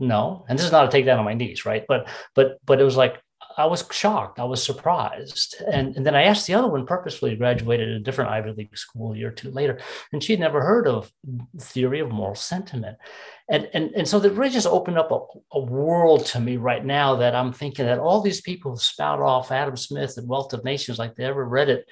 no. 0.00 0.44
And 0.48 0.58
this 0.58 0.66
is 0.66 0.72
not 0.72 0.86
a 0.86 0.90
take 0.90 1.06
down 1.06 1.18
on 1.18 1.24
my 1.24 1.34
knees, 1.34 1.64
right? 1.64 1.84
But 1.86 2.08
but 2.34 2.58
but 2.64 2.80
it 2.80 2.84
was 2.84 2.96
like 2.96 3.22
I 3.56 3.66
was 3.66 3.84
shocked. 3.90 4.38
I 4.38 4.44
was 4.44 4.62
surprised. 4.62 5.56
And, 5.70 5.96
and 5.96 6.06
then 6.06 6.14
I 6.14 6.24
asked 6.24 6.46
the 6.46 6.54
other 6.54 6.68
one 6.68 6.86
purposefully 6.86 7.36
graduated 7.36 7.88
at 7.88 7.96
a 7.96 8.00
different 8.00 8.30
Ivy 8.30 8.52
League 8.52 8.76
school 8.76 9.12
a 9.12 9.16
year 9.16 9.28
or 9.28 9.32
two 9.32 9.50
later, 9.50 9.80
and 10.12 10.22
she'd 10.22 10.40
never 10.40 10.60
heard 10.62 10.86
of 10.86 11.10
theory 11.58 12.00
of 12.00 12.10
moral 12.10 12.34
sentiment. 12.34 12.98
And, 13.48 13.68
and, 13.74 13.90
and 13.94 14.08
so 14.08 14.18
that 14.20 14.32
really 14.32 14.50
just 14.50 14.66
opened 14.66 14.98
up 14.98 15.10
a, 15.10 15.18
a 15.56 15.60
world 15.60 16.26
to 16.26 16.40
me 16.40 16.56
right 16.56 16.84
now 16.84 17.16
that 17.16 17.34
I'm 17.34 17.52
thinking 17.52 17.84
that 17.84 17.98
all 17.98 18.20
these 18.20 18.40
people 18.40 18.72
who 18.72 18.78
spout 18.78 19.20
off 19.20 19.52
Adam 19.52 19.76
Smith 19.76 20.16
and 20.16 20.28
Wealth 20.28 20.52
of 20.52 20.64
Nations 20.64 20.98
like 20.98 21.14
they 21.14 21.24
ever 21.24 21.44
read 21.44 21.68
it, 21.68 21.86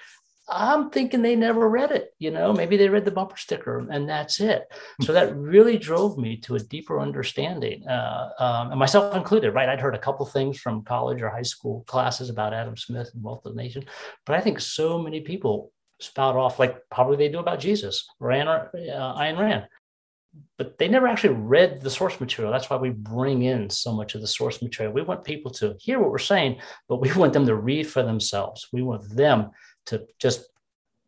I'm 0.55 0.91
thinking 0.91 1.23
they 1.23 1.37
never 1.37 1.69
read 1.69 1.91
it. 1.91 2.15
You 2.19 2.31
know, 2.31 2.53
maybe 2.53 2.77
they 2.77 2.89
read 2.89 3.05
the 3.05 3.11
bumper 3.11 3.37
sticker 3.37 3.79
and 3.91 4.09
that's 4.09 4.41
it. 4.41 4.65
So 5.01 5.13
that 5.13 5.35
really 5.37 5.79
drove 5.79 6.19
me 6.19 6.37
to 6.39 6.57
a 6.57 6.61
deeper 6.61 7.01
understanding, 7.01 7.87
uh, 7.89 8.31
um, 8.39 8.71
and 8.71 8.79
myself 8.79 9.17
included. 9.17 9.53
Right, 9.53 9.69
I'd 9.69 9.81
heard 9.81 9.95
a 9.95 9.99
couple 9.99 10.27
things 10.27 10.59
from 10.59 10.85
college 10.85 11.23
or 11.23 11.29
high 11.29 11.43
school 11.43 11.85
classes 11.87 12.31
about 12.31 12.55
Adam 12.55 12.77
Smith 12.77 13.11
and 13.15 13.23
Wealth 13.23 13.47
of 13.47 13.57
Nations, 13.57 13.87
but 14.27 14.37
I 14.37 14.41
think 14.41 14.61
so 14.61 14.99
many 14.99 15.21
people 15.21 15.73
spout 16.01 16.37
off 16.37 16.59
like 16.59 16.79
probably 16.91 17.17
they 17.17 17.29
do 17.29 17.39
about 17.39 17.61
Jesus, 17.61 18.09
Ran 18.19 18.49
uh, 18.49 18.69
Ayn 18.75 19.39
Rand, 19.39 19.67
but 20.59 20.79
they 20.79 20.89
never 20.89 21.07
actually 21.07 21.35
read 21.35 21.81
the 21.81 21.91
source 21.91 22.21
material. 22.21 22.53
That's 22.53 22.71
why 22.71 22.77
we 22.77 22.91
bring 22.91 23.43
in 23.43 23.71
so 23.71 23.93
much 23.93 24.15
of 24.15 24.21
the 24.21 24.27
source 24.27 24.63
material. 24.63 24.93
We 24.93 25.03
want 25.03 25.25
people 25.25 25.51
to 25.53 25.77
hear 25.79 25.99
what 25.99 26.11
we're 26.11 26.19
saying, 26.19 26.61
but 26.89 27.01
we 27.01 27.13
want 27.13 27.33
them 27.33 27.47
to 27.47 27.55
read 27.55 27.87
for 27.87 28.03
themselves. 28.03 28.69
We 28.73 28.83
want 28.83 29.09
them 29.15 29.51
to 29.87 30.07
just 30.19 30.47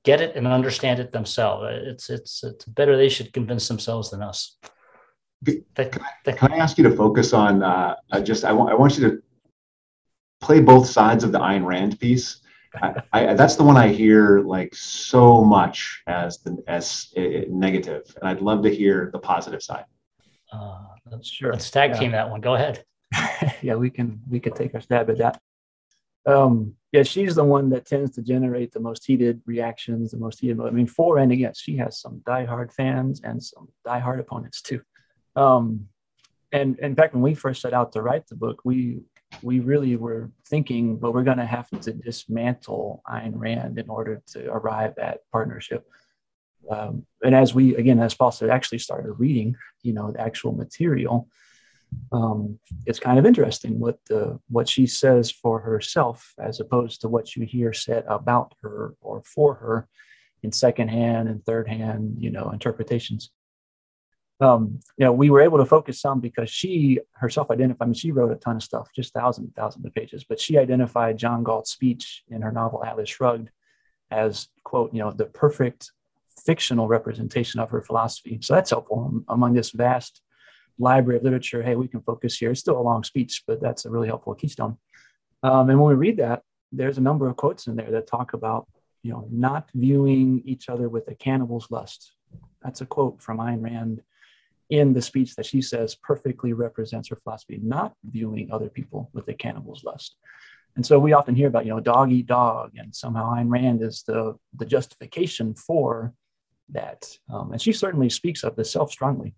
get 0.04 0.20
it 0.20 0.36
and 0.36 0.46
understand 0.46 1.00
it 1.00 1.12
themselves. 1.12 1.66
It's 1.70 2.10
it's 2.10 2.44
it's 2.44 2.64
better 2.64 2.96
they 2.96 3.08
should 3.08 3.32
convince 3.32 3.68
themselves 3.68 4.10
than 4.10 4.22
us. 4.22 4.56
Can 5.44 5.64
I, 5.76 6.32
can 6.32 6.52
I 6.52 6.56
ask 6.56 6.78
you 6.78 6.84
to 6.84 6.96
focus 6.96 7.32
on 7.32 7.62
uh, 7.62 7.96
just 8.22 8.44
I 8.44 8.52
want 8.52 8.70
I 8.70 8.74
want 8.74 8.96
you 8.98 9.10
to 9.10 9.22
play 10.40 10.60
both 10.60 10.86
sides 10.86 11.24
of 11.24 11.32
the 11.32 11.38
Ayn 11.38 11.64
Rand 11.64 11.98
piece. 11.98 12.40
I, 12.82 13.02
I, 13.12 13.34
that's 13.34 13.56
the 13.56 13.62
one 13.62 13.76
I 13.76 13.88
hear 13.88 14.40
like 14.40 14.74
so 14.74 15.44
much 15.44 16.02
as 16.06 16.38
the 16.38 16.62
as 16.66 17.12
uh, 17.16 17.46
negative, 17.48 18.02
and 18.20 18.28
I'd 18.28 18.40
love 18.40 18.62
to 18.64 18.74
hear 18.74 19.10
the 19.12 19.18
positive 19.18 19.62
side. 19.62 19.84
Uh, 20.52 20.78
sure. 21.22 21.52
Let's 21.52 21.70
tag 21.70 21.92
yeah. 21.92 21.98
team 21.98 22.12
that 22.12 22.30
one. 22.30 22.40
Go 22.40 22.54
ahead. 22.54 22.84
yeah, 23.62 23.74
we 23.74 23.90
can 23.90 24.20
we 24.28 24.40
can 24.40 24.52
take 24.54 24.74
our 24.74 24.80
stab 24.80 25.08
at 25.10 25.18
that. 25.18 25.40
Um, 26.26 26.74
yeah, 26.92 27.02
she's 27.02 27.34
the 27.34 27.44
one 27.44 27.70
that 27.70 27.86
tends 27.86 28.12
to 28.12 28.22
generate 28.22 28.72
the 28.72 28.80
most 28.80 29.04
heated 29.04 29.42
reactions, 29.46 30.12
the 30.12 30.16
most 30.16 30.40
heated. 30.40 30.60
I 30.60 30.70
mean, 30.70 30.86
for 30.86 31.18
and 31.18 31.32
against, 31.32 31.62
she 31.62 31.76
has 31.78 32.00
some 32.00 32.22
diehard 32.26 32.72
fans 32.72 33.20
and 33.24 33.42
some 33.42 33.68
diehard 33.86 34.20
opponents 34.20 34.62
too. 34.62 34.80
Um, 35.34 35.88
and 36.52 36.78
in 36.78 36.94
fact, 36.94 37.14
when 37.14 37.22
we 37.22 37.34
first 37.34 37.62
set 37.62 37.74
out 37.74 37.92
to 37.92 38.02
write 38.02 38.28
the 38.28 38.36
book, 38.36 38.60
we 38.64 39.00
we 39.42 39.58
really 39.58 39.96
were 39.96 40.30
thinking, 40.46 40.96
but 40.96 41.12
we're 41.12 41.24
going 41.24 41.38
to 41.38 41.44
have 41.46 41.68
to 41.80 41.92
dismantle 41.92 43.02
Ayn 43.08 43.32
Rand 43.34 43.78
in 43.78 43.88
order 43.88 44.22
to 44.28 44.52
arrive 44.52 44.96
at 44.98 45.28
partnership. 45.32 45.84
Um, 46.70 47.04
and 47.24 47.34
as 47.34 47.54
we 47.54 47.74
again, 47.74 47.98
as 47.98 48.14
Paul 48.14 48.30
said, 48.30 48.50
actually 48.50 48.78
started 48.78 49.12
reading, 49.14 49.56
you 49.82 49.92
know, 49.92 50.12
the 50.12 50.20
actual 50.20 50.52
material, 50.52 51.28
um, 52.12 52.58
it's 52.86 53.00
kind 53.00 53.18
of 53.18 53.26
interesting 53.26 53.78
what 53.78 53.98
the 54.06 54.38
what 54.48 54.68
she 54.68 54.86
says 54.86 55.30
for 55.30 55.60
herself 55.60 56.32
as 56.38 56.60
opposed 56.60 57.00
to 57.00 57.08
what 57.08 57.34
you 57.34 57.44
hear 57.44 57.72
said 57.72 58.04
about 58.08 58.54
her 58.62 58.94
or 59.00 59.22
for 59.24 59.54
her 59.54 59.88
in 60.42 60.52
secondhand 60.52 61.28
and 61.28 61.44
third 61.44 61.68
hand 61.68 62.16
you 62.18 62.30
know 62.30 62.50
interpretations. 62.50 63.30
Um, 64.40 64.80
you 64.96 65.06
know 65.06 65.12
we 65.12 65.30
were 65.30 65.40
able 65.40 65.58
to 65.58 65.66
focus 65.66 66.00
some 66.00 66.20
because 66.20 66.50
she 66.50 67.00
herself 67.12 67.50
identified 67.50 67.86
I 67.86 67.86
mean 67.86 67.94
she 67.94 68.12
wrote 68.12 68.32
a 68.32 68.36
ton 68.36 68.56
of 68.56 68.62
stuff 68.62 68.88
just 68.94 69.12
thousands 69.12 69.46
and 69.46 69.56
thousands 69.56 69.86
of 69.86 69.94
pages 69.94 70.24
but 70.24 70.40
she 70.40 70.58
identified 70.58 71.18
John 71.18 71.44
Galt's 71.44 71.70
speech 71.70 72.24
in 72.28 72.42
her 72.42 72.52
novel 72.52 72.84
Atlas 72.84 73.08
Shrugged 73.08 73.50
as 74.10 74.48
quote 74.64 74.92
you 74.92 75.00
know 75.00 75.12
the 75.12 75.26
perfect 75.26 75.90
fictional 76.44 76.88
representation 76.88 77.60
of 77.60 77.70
her 77.70 77.82
philosophy. 77.82 78.38
So 78.42 78.54
that's 78.54 78.70
helpful 78.70 79.22
among 79.28 79.54
this 79.54 79.70
vast 79.70 80.20
library 80.78 81.18
of 81.18 81.24
literature, 81.24 81.62
hey, 81.62 81.76
we 81.76 81.88
can 81.88 82.00
focus 82.00 82.36
here. 82.36 82.50
It's 82.50 82.60
still 82.60 82.78
a 82.78 82.82
long 82.82 83.04
speech, 83.04 83.42
but 83.46 83.60
that's 83.60 83.84
a 83.84 83.90
really 83.90 84.08
helpful 84.08 84.34
keystone. 84.34 84.76
Um, 85.42 85.70
and 85.70 85.80
when 85.80 85.90
we 85.90 85.94
read 85.94 86.16
that, 86.18 86.42
there's 86.72 86.98
a 86.98 87.02
number 87.02 87.28
of 87.28 87.36
quotes 87.36 87.66
in 87.66 87.76
there 87.76 87.90
that 87.90 88.06
talk 88.06 88.32
about, 88.32 88.66
you 89.02 89.12
know, 89.12 89.26
not 89.30 89.68
viewing 89.74 90.42
each 90.44 90.68
other 90.68 90.88
with 90.88 91.06
a 91.08 91.14
cannibal's 91.14 91.70
lust. 91.70 92.12
That's 92.62 92.80
a 92.80 92.86
quote 92.86 93.22
from 93.22 93.38
Ayn 93.38 93.62
Rand 93.62 94.02
in 94.70 94.94
the 94.94 95.02
speech 95.02 95.36
that 95.36 95.46
she 95.46 95.60
says 95.60 95.94
perfectly 95.94 96.52
represents 96.52 97.08
her 97.10 97.16
philosophy, 97.16 97.60
not 97.62 97.94
viewing 98.04 98.50
other 98.50 98.68
people 98.68 99.10
with 99.12 99.28
a 99.28 99.34
cannibal's 99.34 99.84
lust. 99.84 100.16
And 100.76 100.84
so 100.84 100.98
we 100.98 101.12
often 101.12 101.36
hear 101.36 101.46
about, 101.46 101.66
you 101.66 101.72
know, 101.72 101.80
dog 101.80 102.10
eat 102.10 102.26
dog, 102.26 102.72
and 102.76 102.94
somehow 102.94 103.34
Ayn 103.34 103.48
Rand 103.48 103.82
is 103.82 104.02
the, 104.02 104.36
the 104.56 104.64
justification 104.64 105.54
for 105.54 106.12
that. 106.70 107.06
Um, 107.32 107.52
and 107.52 107.62
she 107.62 107.72
certainly 107.72 108.10
speaks 108.10 108.42
of 108.42 108.56
the 108.56 108.64
self 108.64 108.90
strongly. 108.90 109.34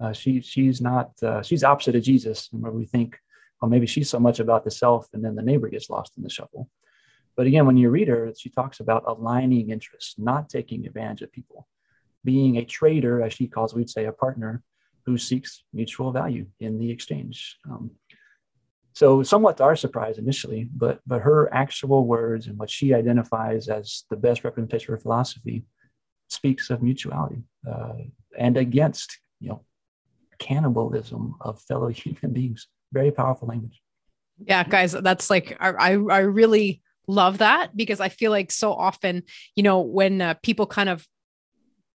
Uh, 0.00 0.12
she 0.12 0.40
she's 0.40 0.80
not 0.80 1.10
uh, 1.22 1.42
she's 1.42 1.64
opposite 1.64 1.96
of 1.96 2.02
Jesus, 2.02 2.48
where 2.50 2.72
we 2.72 2.84
think, 2.84 3.18
well, 3.60 3.70
maybe 3.70 3.86
she's 3.86 4.10
so 4.10 4.18
much 4.18 4.40
about 4.40 4.64
the 4.64 4.70
self, 4.70 5.08
and 5.12 5.24
then 5.24 5.34
the 5.34 5.42
neighbor 5.42 5.68
gets 5.68 5.90
lost 5.90 6.16
in 6.16 6.22
the 6.22 6.30
shuffle. 6.30 6.68
But 7.36 7.46
again, 7.46 7.66
when 7.66 7.76
you 7.76 7.90
read 7.90 8.08
her, 8.08 8.32
she 8.36 8.48
talks 8.48 8.80
about 8.80 9.04
aligning 9.06 9.70
interests, 9.70 10.14
not 10.18 10.48
taking 10.48 10.86
advantage 10.86 11.22
of 11.22 11.32
people, 11.32 11.66
being 12.24 12.56
a 12.56 12.64
trader, 12.64 13.22
as 13.22 13.32
she 13.32 13.48
calls, 13.48 13.74
we'd 13.74 13.90
say 13.90 14.04
a 14.06 14.12
partner 14.12 14.62
who 15.04 15.18
seeks 15.18 15.64
mutual 15.72 16.12
value 16.12 16.46
in 16.60 16.78
the 16.78 16.90
exchange. 16.90 17.58
Um, 17.68 17.90
so, 18.94 19.24
somewhat 19.24 19.56
to 19.56 19.64
our 19.64 19.76
surprise 19.76 20.18
initially, 20.18 20.68
but 20.72 21.00
but 21.06 21.20
her 21.22 21.52
actual 21.52 22.06
words 22.06 22.46
and 22.46 22.56
what 22.56 22.70
she 22.70 22.94
identifies 22.94 23.68
as 23.68 24.04
the 24.08 24.16
best 24.16 24.44
representation 24.44 24.92
of 24.92 24.98
her 24.98 25.02
philosophy 25.02 25.64
speaks 26.28 26.70
of 26.70 26.82
mutuality 26.82 27.42
uh, 27.70 27.94
and 28.38 28.56
against 28.56 29.18
you 29.40 29.48
know 29.48 29.64
cannibalism 30.38 31.34
of 31.40 31.60
fellow 31.62 31.88
human 31.88 32.32
beings. 32.32 32.66
Very 32.92 33.10
powerful 33.10 33.48
language. 33.48 33.80
Yeah, 34.38 34.64
guys, 34.64 34.92
that's 34.92 35.30
like 35.30 35.56
I 35.60 35.92
I 35.92 36.18
really 36.20 36.82
love 37.06 37.38
that 37.38 37.76
because 37.76 38.00
I 38.00 38.08
feel 38.08 38.30
like 38.30 38.50
so 38.50 38.72
often, 38.72 39.22
you 39.54 39.62
know, 39.62 39.80
when 39.80 40.20
uh, 40.20 40.34
people 40.42 40.66
kind 40.66 40.88
of 40.88 41.06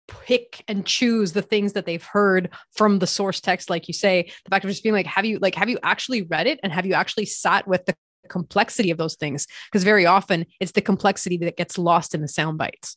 pick 0.08 0.64
and 0.68 0.86
choose 0.86 1.32
the 1.32 1.42
things 1.42 1.74
that 1.74 1.84
they've 1.84 2.02
heard 2.02 2.50
from 2.74 2.98
the 2.98 3.06
source 3.06 3.40
text 3.40 3.68
like 3.68 3.88
you 3.88 3.94
say 3.94 4.30
the 4.44 4.48
fact 4.48 4.64
of 4.64 4.70
just 4.70 4.82
being 4.82 4.94
like 4.94 5.06
have 5.06 5.26
you 5.26 5.38
like 5.38 5.54
have 5.54 5.68
you 5.68 5.78
actually 5.82 6.22
read 6.22 6.46
it 6.46 6.58
and 6.62 6.72
have 6.72 6.86
you 6.86 6.94
actually 6.94 7.26
sat 7.26 7.68
with 7.68 7.84
the 7.84 7.94
complexity 8.28 8.90
of 8.90 8.96
those 8.96 9.16
things 9.16 9.46
because 9.70 9.84
very 9.84 10.06
often 10.06 10.46
it's 10.60 10.72
the 10.72 10.80
complexity 10.80 11.36
that 11.36 11.58
gets 11.58 11.76
lost 11.76 12.14
in 12.14 12.22
the 12.22 12.28
sound 12.28 12.56
bites 12.56 12.96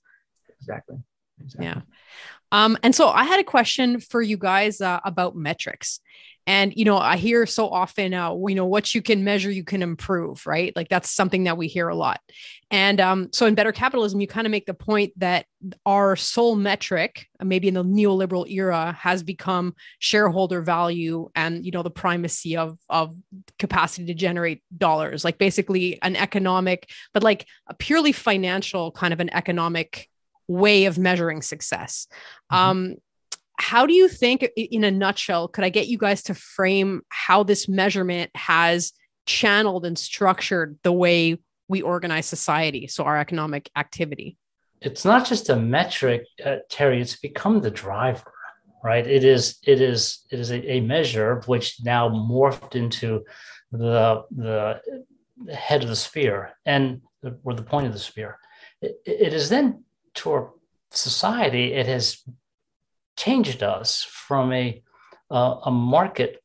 exactly, 0.57 0.98
exactly. 1.43 1.65
yeah 1.65 1.81
um, 2.51 2.77
and 2.83 2.93
so 2.93 3.07
I 3.07 3.24
had 3.24 3.39
a 3.39 3.45
question 3.45 4.00
for 4.00 4.21
you 4.21 4.38
guys 4.38 4.81
uh, 4.81 5.00
about 5.05 5.36
metrics. 5.36 6.00
And, 6.48 6.74
you 6.75 6.86
know, 6.86 6.98
I 6.98 7.17
hear 7.17 7.45
so 7.45 7.69
often, 7.69 8.15
uh, 8.15 8.36
you 8.48 8.55
know, 8.55 8.65
what 8.65 8.95
you 8.95 9.03
can 9.03 9.24
measure, 9.24 9.51
you 9.51 9.63
can 9.63 9.83
improve, 9.83 10.48
right? 10.48 10.75
Like 10.75 10.89
that's 10.89 11.12
something 11.12 11.43
that 11.43 11.55
we 11.55 11.67
hear 11.67 11.88
a 11.88 11.95
lot. 11.95 12.19
And 12.71 13.00
um, 13.00 13.29
so 13.31 13.45
in 13.45 13.53
Better 13.53 13.71
Capitalism, 13.71 14.19
you 14.19 14.27
kind 14.27 14.48
of 14.48 14.51
make 14.51 14.65
the 14.65 14.74
point 14.74 15.13
that 15.17 15.45
our 15.86 16.15
sole 16.15 16.55
metric, 16.55 17.27
maybe 17.43 17.67
in 17.67 17.75
the 17.75 17.83
neoliberal 17.83 18.50
era, 18.50 18.98
has 19.00 19.21
become 19.21 19.75
shareholder 20.00 20.63
value 20.63 21.29
and, 21.36 21.63
you 21.63 21.71
know, 21.71 21.83
the 21.83 21.91
primacy 21.91 22.57
of, 22.57 22.75
of 22.89 23.15
capacity 23.60 24.07
to 24.07 24.15
generate 24.15 24.63
dollars, 24.75 25.24
like 25.24 25.38
basically 25.38 26.01
an 26.01 26.15
economic, 26.15 26.89
but 27.13 27.21
like 27.21 27.45
a 27.67 27.75
purely 27.75 28.12
financial 28.12 28.91
kind 28.91 29.13
of 29.13 29.19
an 29.19 29.29
economic 29.31 30.10
way 30.48 30.86
of 30.86 30.98
measuring 30.98 31.41
success. 31.41 32.07
Mm-hmm. 32.51 32.69
Um, 32.69 32.95
how 33.57 33.86
do 33.86 33.93
you 33.93 34.07
think, 34.07 34.48
in 34.55 34.83
a 34.83 34.91
nutshell, 34.91 35.48
could 35.48 35.63
I 35.63 35.69
get 35.69 35.88
you 35.88 35.98
guys 35.98 36.24
to 36.24 36.33
frame 36.33 37.01
how 37.10 37.43
this 37.43 37.69
measurement 37.69 38.31
has 38.36 38.91
channeled 39.27 39.86
and 39.86 39.98
structured 39.98 40.79
the 40.83 40.91
way 40.91 41.38
we 41.67 41.81
organize 41.81 42.25
society? 42.25 42.88
So, 42.88 43.03
our 43.03 43.19
economic 43.19 43.69
activity? 43.75 44.38
It's 44.81 45.05
not 45.05 45.27
just 45.27 45.50
a 45.50 45.55
metric, 45.55 46.24
uh, 46.43 46.57
Terry, 46.69 47.01
it's 47.01 47.19
become 47.19 47.62
the 47.62 47.69
driver 47.69 48.33
right 48.83 49.07
it 49.07 49.24
is 49.24 49.57
it 49.65 49.81
is 49.81 50.25
it 50.31 50.39
is 50.39 50.51
a, 50.51 50.74
a, 50.74 50.81
measure 50.81 51.41
which 51.45 51.83
now 51.83 52.10
morphed 52.10 52.75
into 52.75 53.24
the 53.71 54.24
the 54.31 54.81
head 55.53 55.83
of 55.83 55.89
the 55.89 55.95
spear 55.95 56.51
and 56.65 57.01
the, 57.21 57.38
or 57.43 57.53
the 57.53 57.63
point 57.63 57.88
of 57.88 57.93
the 57.93 58.00
spear 58.00 58.38
it, 58.81 59.00
it 59.05 59.33
is 59.33 59.50
then 59.50 59.83
to 60.15 60.31
our 60.31 60.53
society, 60.91 61.73
it 61.73 61.85
has 61.85 62.23
changed 63.17 63.63
us 63.63 64.03
from 64.03 64.51
a 64.53 64.81
uh, 65.29 65.61
a 65.65 65.71
market 65.71 66.43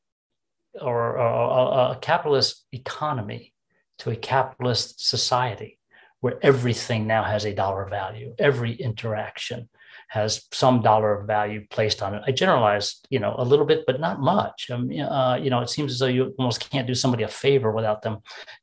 or, 0.81 1.17
a, 1.17 1.93
a 1.93 1.99
capitalist 2.01 2.67
economy 2.71 3.53
to 3.99 4.11
a 4.11 4.17
capitalist 4.17 5.05
society 5.05 5.81
where 6.21 6.39
everything 6.41 7.07
now 7.07 7.25
has 7.25 7.45
a 7.45 7.53
dollar 7.53 7.89
value 7.89 8.33
every 8.39 8.75
interaction 8.75 9.69
has 10.09 10.47
some 10.53 10.83
dollar 10.83 11.25
value 11.27 11.67
placed 11.69 12.03
on 12.03 12.15
it. 12.15 12.23
I 12.27 12.31
generalize, 12.31 13.01
you 13.11 13.19
know, 13.19 13.35
a 13.37 13.45
little 13.45 13.67
bit, 13.67 13.85
but 13.87 14.01
not 14.01 14.21
much. 14.21 14.71
I 14.71 14.77
mean, 14.77 15.01
uh, 15.01 15.39
you 15.41 15.51
know, 15.51 15.61
it 15.61 15.71
seems 15.71 15.93
as 15.93 15.99
though 15.99 16.07
you 16.07 16.35
almost 16.39 16.71
can't 16.71 16.87
do 16.87 16.95
somebody 16.95 17.25
a 17.25 17.29
favor 17.29 17.73
without 17.73 18.03
them. 18.03 18.19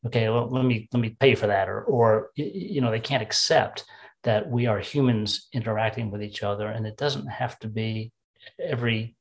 Okay, 0.05 0.29
well, 0.29 0.49
let 0.49 0.63
me 0.65 0.87
let 0.93 1.01
me 1.01 1.09
pay 1.09 1.35
for 1.35 1.47
that, 1.47 1.67
or 1.67 1.83
or 1.83 2.31
you 2.35 2.81
know, 2.81 2.91
they 2.91 2.99
can't 2.99 3.23
accept 3.23 3.83
that 4.23 4.49
we 4.49 4.65
are 4.67 4.79
humans 4.79 5.47
interacting 5.53 6.11
with 6.11 6.23
each 6.23 6.43
other, 6.43 6.67
and 6.67 6.87
it 6.87 6.97
doesn't 6.97 7.27
have 7.27 7.59
to 7.59 7.67
be 7.67 8.11
every 8.59 9.15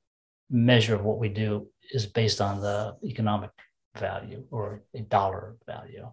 measure 0.51 0.95
of 0.95 1.03
what 1.03 1.19
we 1.19 1.29
do 1.29 1.69
is 1.93 2.07
based 2.07 2.41
on 2.41 2.61
the 2.61 2.97
economic 3.05 3.51
value 3.97 4.45
or 4.51 4.83
a 4.95 5.01
dollar 5.01 5.57
value. 5.67 6.09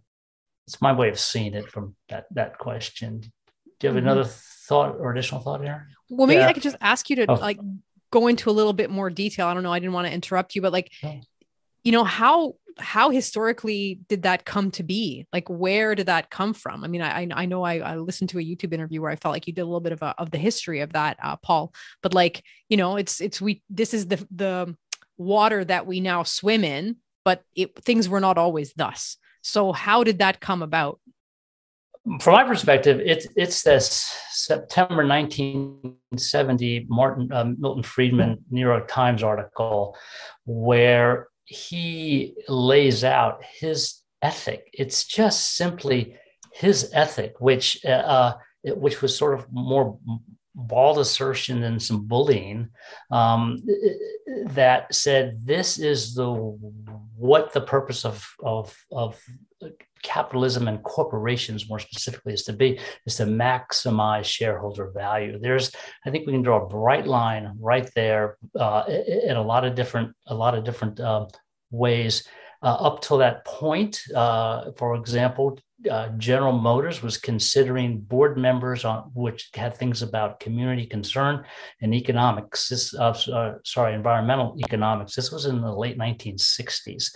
It's 0.68 0.82
my 0.82 0.94
way 0.94 1.10
of 1.10 1.20
seeing 1.20 1.54
it 1.54 1.70
from 1.70 1.96
that 2.10 2.26
that 2.32 2.58
question. 2.58 3.20
Do 3.20 3.88
you 3.88 3.90
have 3.90 3.96
mm-hmm. 3.96 4.08
another 4.08 4.26
thought 4.26 4.98
or 5.00 5.12
additional 5.12 5.42
thought 5.42 5.62
here? 5.62 5.88
Well, 6.10 6.28
maybe 6.28 6.40
yeah. 6.40 6.48
I 6.48 6.54
could 6.54 6.64
just 6.64 6.78
ask 6.82 7.10
you 7.10 7.16
to 7.18 7.26
oh. 7.32 7.36
like 7.36 7.60
go 8.12 8.28
into 8.28 8.50
a 8.50 8.52
little 8.52 8.74
bit 8.74 8.90
more 8.90 9.10
detail. 9.10 9.48
I 9.48 9.54
don't 9.54 9.64
know. 9.64 9.74
I 9.74 9.80
didn't 9.80 9.94
want 9.94 10.08
to 10.08 10.14
interrupt 10.14 10.56
you, 10.56 10.62
but 10.62 10.74
like. 10.74 10.92
You 11.84 11.92
know, 11.92 12.04
how 12.04 12.56
how 12.78 13.10
historically 13.10 14.00
did 14.08 14.24
that 14.24 14.46
come 14.46 14.72
to 14.72 14.84
be? 14.84 15.28
Like, 15.34 15.50
where 15.50 15.96
did 15.96 16.06
that 16.06 16.30
come 16.30 16.54
from? 16.54 16.84
I 16.84 16.88
mean, 16.88 17.02
I 17.02 17.28
I 17.32 17.46
know 17.46 17.64
I, 17.64 17.80
I 17.80 17.96
listened 17.98 18.30
to 18.32 18.40
a 18.40 18.44
YouTube 18.44 18.74
interview 18.74 19.02
where 19.02 19.12
I 19.12 19.16
felt 19.16 19.34
like 19.34 19.48
you 19.48 19.54
did 19.54 19.62
a 19.62 19.66
little 19.66 19.82
bit 19.82 19.94
of 19.94 20.02
a, 20.02 20.16
of 20.18 20.32
the 20.32 20.38
history 20.38 20.82
of 20.82 20.94
that, 20.94 21.18
uh, 21.22 21.36
Paul. 21.38 21.74
But 22.02 22.14
like, 22.14 22.44
you 22.70 22.78
know, 22.78 22.96
it's 22.96 23.22
it's 23.22 23.42
we 23.42 23.64
this 23.70 23.94
is 23.94 24.08
the 24.08 24.26
the 24.32 24.76
water 25.18 25.66
that 25.66 25.86
we 25.86 26.00
now 26.00 26.24
swim 26.24 26.64
in, 26.64 26.98
but 27.26 27.44
it, 27.56 27.76
things 27.84 28.08
were 28.08 28.22
not 28.22 28.38
always 28.38 28.74
thus. 28.74 29.18
So, 29.42 29.72
how 29.72 30.04
did 30.04 30.20
that 30.20 30.40
come 30.40 30.62
about? 30.62 31.00
from 32.20 32.34
my 32.34 32.44
perspective, 32.44 33.00
it's 33.04 33.28
it's 33.36 33.62
this 33.62 34.16
September 34.32 35.06
1970 35.06 36.88
Martin 36.90 37.32
uh, 37.32 37.52
Milton 37.58 37.84
Friedman 37.84 38.44
New 38.50 38.62
York 38.62 38.88
Times 38.88 39.22
article 39.22 39.96
where 40.46 41.28
he 41.50 42.36
lays 42.48 43.04
out 43.04 43.44
his 43.44 44.02
ethic. 44.22 44.70
It's 44.72 45.04
just 45.06 45.56
simply 45.56 46.16
his 46.54 46.92
ethic, 46.94 47.34
which 47.40 47.84
uh, 47.86 47.90
uh 47.90 48.34
which 48.64 49.02
was 49.02 49.18
sort 49.18 49.40
of 49.40 49.48
more 49.52 49.98
bald 50.68 51.00
assertion 51.00 51.64
and 51.64 51.82
some 51.82 52.06
bullying 52.06 52.70
um, 53.12 53.58
that 54.46 54.94
said 54.94 55.40
this 55.46 55.78
is 55.80 56.16
the 56.16 56.30
what 57.16 57.54
the 57.54 57.62
purpose 57.62 58.06
of 58.06 58.28
of 58.44 58.76
of 58.92 59.22
capitalism 60.02 60.68
and 60.68 60.82
corporations 60.84 61.70
more 61.70 61.80
specifically 61.80 62.34
is 62.34 62.44
to 62.44 62.54
be 62.54 62.80
is 63.06 63.18
to 63.18 63.26
maximize 63.26 64.26
shareholder 64.26 64.90
value. 64.92 65.38
There's 65.40 65.72
i 66.06 66.10
think 66.10 66.26
we 66.26 66.34
can 66.34 66.42
draw 66.42 66.64
a 66.64 66.68
bright 66.68 67.08
line 67.08 67.56
right 67.60 67.90
there 67.96 68.38
uh, 68.58 68.84
in 68.88 69.36
a 69.36 69.42
lot 69.42 69.66
of 69.66 69.76
different 69.76 70.16
a 70.28 70.36
lot 70.36 70.56
of 70.56 70.64
different 70.64 71.00
uh, 71.00 71.28
ways. 71.72 72.28
Uh, 72.62 72.76
up 72.88 73.02
till 73.02 73.18
that 73.20 73.46
point 73.46 74.02
uh, 74.14 74.72
for 74.78 74.96
example 74.96 75.58
uh, 75.90 76.10
General 76.18 76.52
Motors 76.52 77.02
was 77.02 77.18
considering 77.18 78.02
board 78.02 78.38
members 78.38 78.84
on 78.84 79.12
which 79.14 79.50
had 79.54 79.76
things 79.76 80.02
about 80.02 80.40
community 80.40 80.86
concern 80.86 81.46
and 81.82 81.94
economics. 81.94 82.70
This, 82.70 82.94
uh, 82.94 83.18
uh, 83.32 83.56
sorry, 83.64 83.94
environmental 83.94 84.56
economics. 84.60 85.16
This 85.16 85.32
was 85.32 85.46
in 85.46 85.62
the 85.62 85.74
late 85.74 85.98
1960s, 85.98 87.16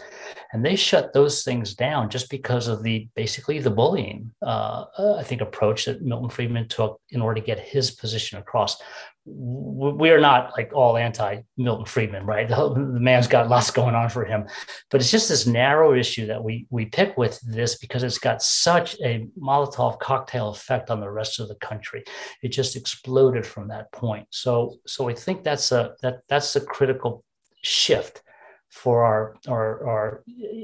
and 0.53 0.63
they 0.63 0.75
shut 0.75 1.13
those 1.13 1.43
things 1.43 1.73
down 1.73 2.09
just 2.09 2.29
because 2.29 2.67
of 2.67 2.83
the 2.83 3.07
basically 3.15 3.59
the 3.59 3.69
bullying. 3.69 4.31
Uh, 4.41 4.85
uh, 4.97 5.15
I 5.15 5.23
think 5.23 5.41
approach 5.41 5.85
that 5.85 6.01
Milton 6.01 6.29
Friedman 6.29 6.67
took 6.67 7.01
in 7.09 7.21
order 7.21 7.41
to 7.41 7.45
get 7.45 7.59
his 7.59 7.91
position 7.91 8.39
across 8.39 8.81
we 9.25 10.09
are 10.09 10.19
not 10.19 10.51
like 10.57 10.73
all 10.73 10.97
anti 10.97 11.41
Milton 11.57 11.85
Friedman, 11.85 12.25
right? 12.25 12.47
The, 12.53 12.73
the, 12.73 12.99
man's 12.99 13.27
got 13.27 13.49
lots 13.49 13.71
going 13.71 13.95
on 13.95 14.09
for 14.09 14.25
him, 14.25 14.45
but 14.91 15.01
it's 15.01 15.09
just 15.09 15.29
this 15.29 15.47
narrow 15.47 15.93
issue 15.93 16.27
that 16.27 16.43
we 16.43 16.67
we 16.69 16.85
pick 16.85 17.17
with 17.17 17.39
this 17.41 17.77
because 17.77 18.03
it's 18.03 18.19
got 18.19 18.43
such 18.53 18.95
a 19.01 19.27
Molotov 19.39 19.99
cocktail 19.99 20.49
effect 20.49 20.89
on 20.89 20.99
the 20.99 21.09
rest 21.09 21.39
of 21.39 21.47
the 21.47 21.55
country. 21.55 22.03
It 22.41 22.49
just 22.49 22.75
exploded 22.75 23.45
from 23.45 23.67
that 23.69 23.91
point. 23.91 24.27
So 24.29 24.77
so 24.85 25.09
I 25.09 25.13
think 25.13 25.43
that's 25.43 25.71
a 25.71 25.95
that 26.01 26.21
that's 26.27 26.55
a 26.55 26.61
critical 26.61 27.23
shift 27.61 28.21
for 28.69 29.03
our 29.03 29.35
our, 29.47 29.87
our 29.87 30.23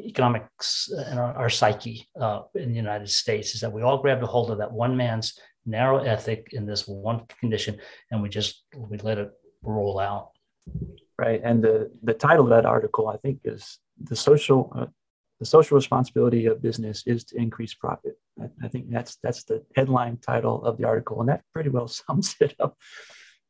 economics 0.09 0.89
and 1.07 1.19
our, 1.19 1.33
our 1.35 1.49
psyche 1.49 2.07
uh, 2.19 2.41
in 2.55 2.69
the 2.69 2.75
United 2.75 3.09
States 3.09 3.53
is 3.53 3.61
that 3.61 3.71
we 3.71 3.83
all 3.83 4.01
grabbed 4.01 4.23
a 4.23 4.27
hold 4.27 4.51
of 4.51 4.57
that 4.57 4.71
one 4.71 4.97
man's 4.97 5.39
narrow 5.65 5.99
ethic 5.99 6.49
in 6.51 6.65
this 6.65 6.87
one 6.87 7.25
condition, 7.39 7.77
and 8.11 8.21
we 8.21 8.29
just 8.29 8.63
we 8.75 8.97
let 8.97 9.17
it 9.17 9.31
roll 9.61 9.99
out. 9.99 10.29
Right, 11.17 11.41
and 11.43 11.63
the 11.63 11.91
the 12.01 12.13
title 12.13 12.45
of 12.45 12.49
that 12.51 12.65
article, 12.65 13.07
I 13.09 13.17
think, 13.17 13.41
is 13.43 13.79
the 14.01 14.15
social 14.15 14.71
uh, 14.75 14.85
the 15.39 15.45
social 15.45 15.75
responsibility 15.75 16.45
of 16.47 16.61
business 16.61 17.03
is 17.05 17.23
to 17.25 17.37
increase 17.37 17.73
profit. 17.73 18.17
I, 18.41 18.49
I, 18.63 18.67
think 18.67 18.89
that's 18.89 19.17
that's 19.23 19.43
the 19.45 19.63
headline 19.75 20.17
title 20.17 20.63
of 20.65 20.77
the 20.77 20.85
article, 20.85 21.19
and 21.19 21.29
that 21.29 21.43
pretty 21.53 21.69
well 21.69 21.87
sums 22.01 22.35
it 22.39 22.55
up. 22.59 22.77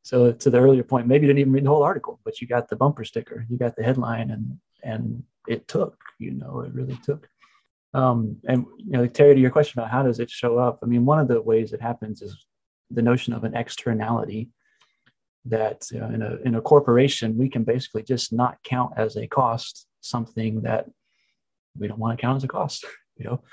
So 0.04 0.32
to 0.32 0.49
the 0.49 0.60
earlier 0.60 0.84
point, 0.84 1.08
maybe 1.08 1.25
you 1.25 1.34
didn't 1.34 1.39
even 1.41 1.54
read 1.54 1.65
the 1.65 1.69
whole 1.69 1.84
article, 1.84 2.19
but 2.23 2.39
you 2.39 2.47
got 2.47 2.69
the 2.69 2.75
bumper 2.75 3.04
sticker, 3.04 3.45
you 3.49 3.58
got 3.58 3.75
the 3.75 3.84
headline, 3.84 4.32
and 4.32 4.60
and 4.84 5.23
it 5.47 5.67
took. 5.67 5.97
You 6.19 6.32
know, 6.32 6.62
it 6.62 6.73
really 6.73 6.97
took. 7.04 7.28
Um, 7.93 8.38
and 8.47 8.65
you 8.78 8.91
know, 8.91 9.08
Terry, 9.08 9.34
to 9.34 9.41
your 9.41 9.52
question 9.52 9.80
about 9.80 9.91
how 9.91 10.04
does 10.04 10.19
it 10.19 10.30
show 10.30 10.58
up? 10.58 10.80
I 10.84 10.86
mean, 10.86 11.06
one 11.06 11.19
of 11.19 11.28
the 11.28 11.41
ways 11.41 11.73
it 11.73 11.82
happens 11.82 12.21
is 12.21 12.45
the 12.91 13.02
notion 13.02 13.34
of 13.34 13.43
an 13.43 13.56
externality 13.56 14.49
that 15.45 15.88
uh, 15.95 16.06
in 16.08 16.21
a 16.21 16.36
in 16.45 16.56
a 16.56 16.62
corporation 16.62 17.38
we 17.38 17.49
can 17.49 17.63
basically 17.63 18.04
just 18.04 18.34
not 18.34 18.58
count 18.63 18.93
as 18.97 19.15
a 19.15 19.25
cost 19.28 19.88
something 20.02 20.62
that 20.62 20.86
we 21.77 21.88
don't 21.88 21.99
want 21.99 22.17
to 22.17 22.21
count 22.21 22.38
as 22.38 22.43
a 22.43 22.47
cost. 22.47 22.86
You 23.17 23.25
know, 23.25 23.43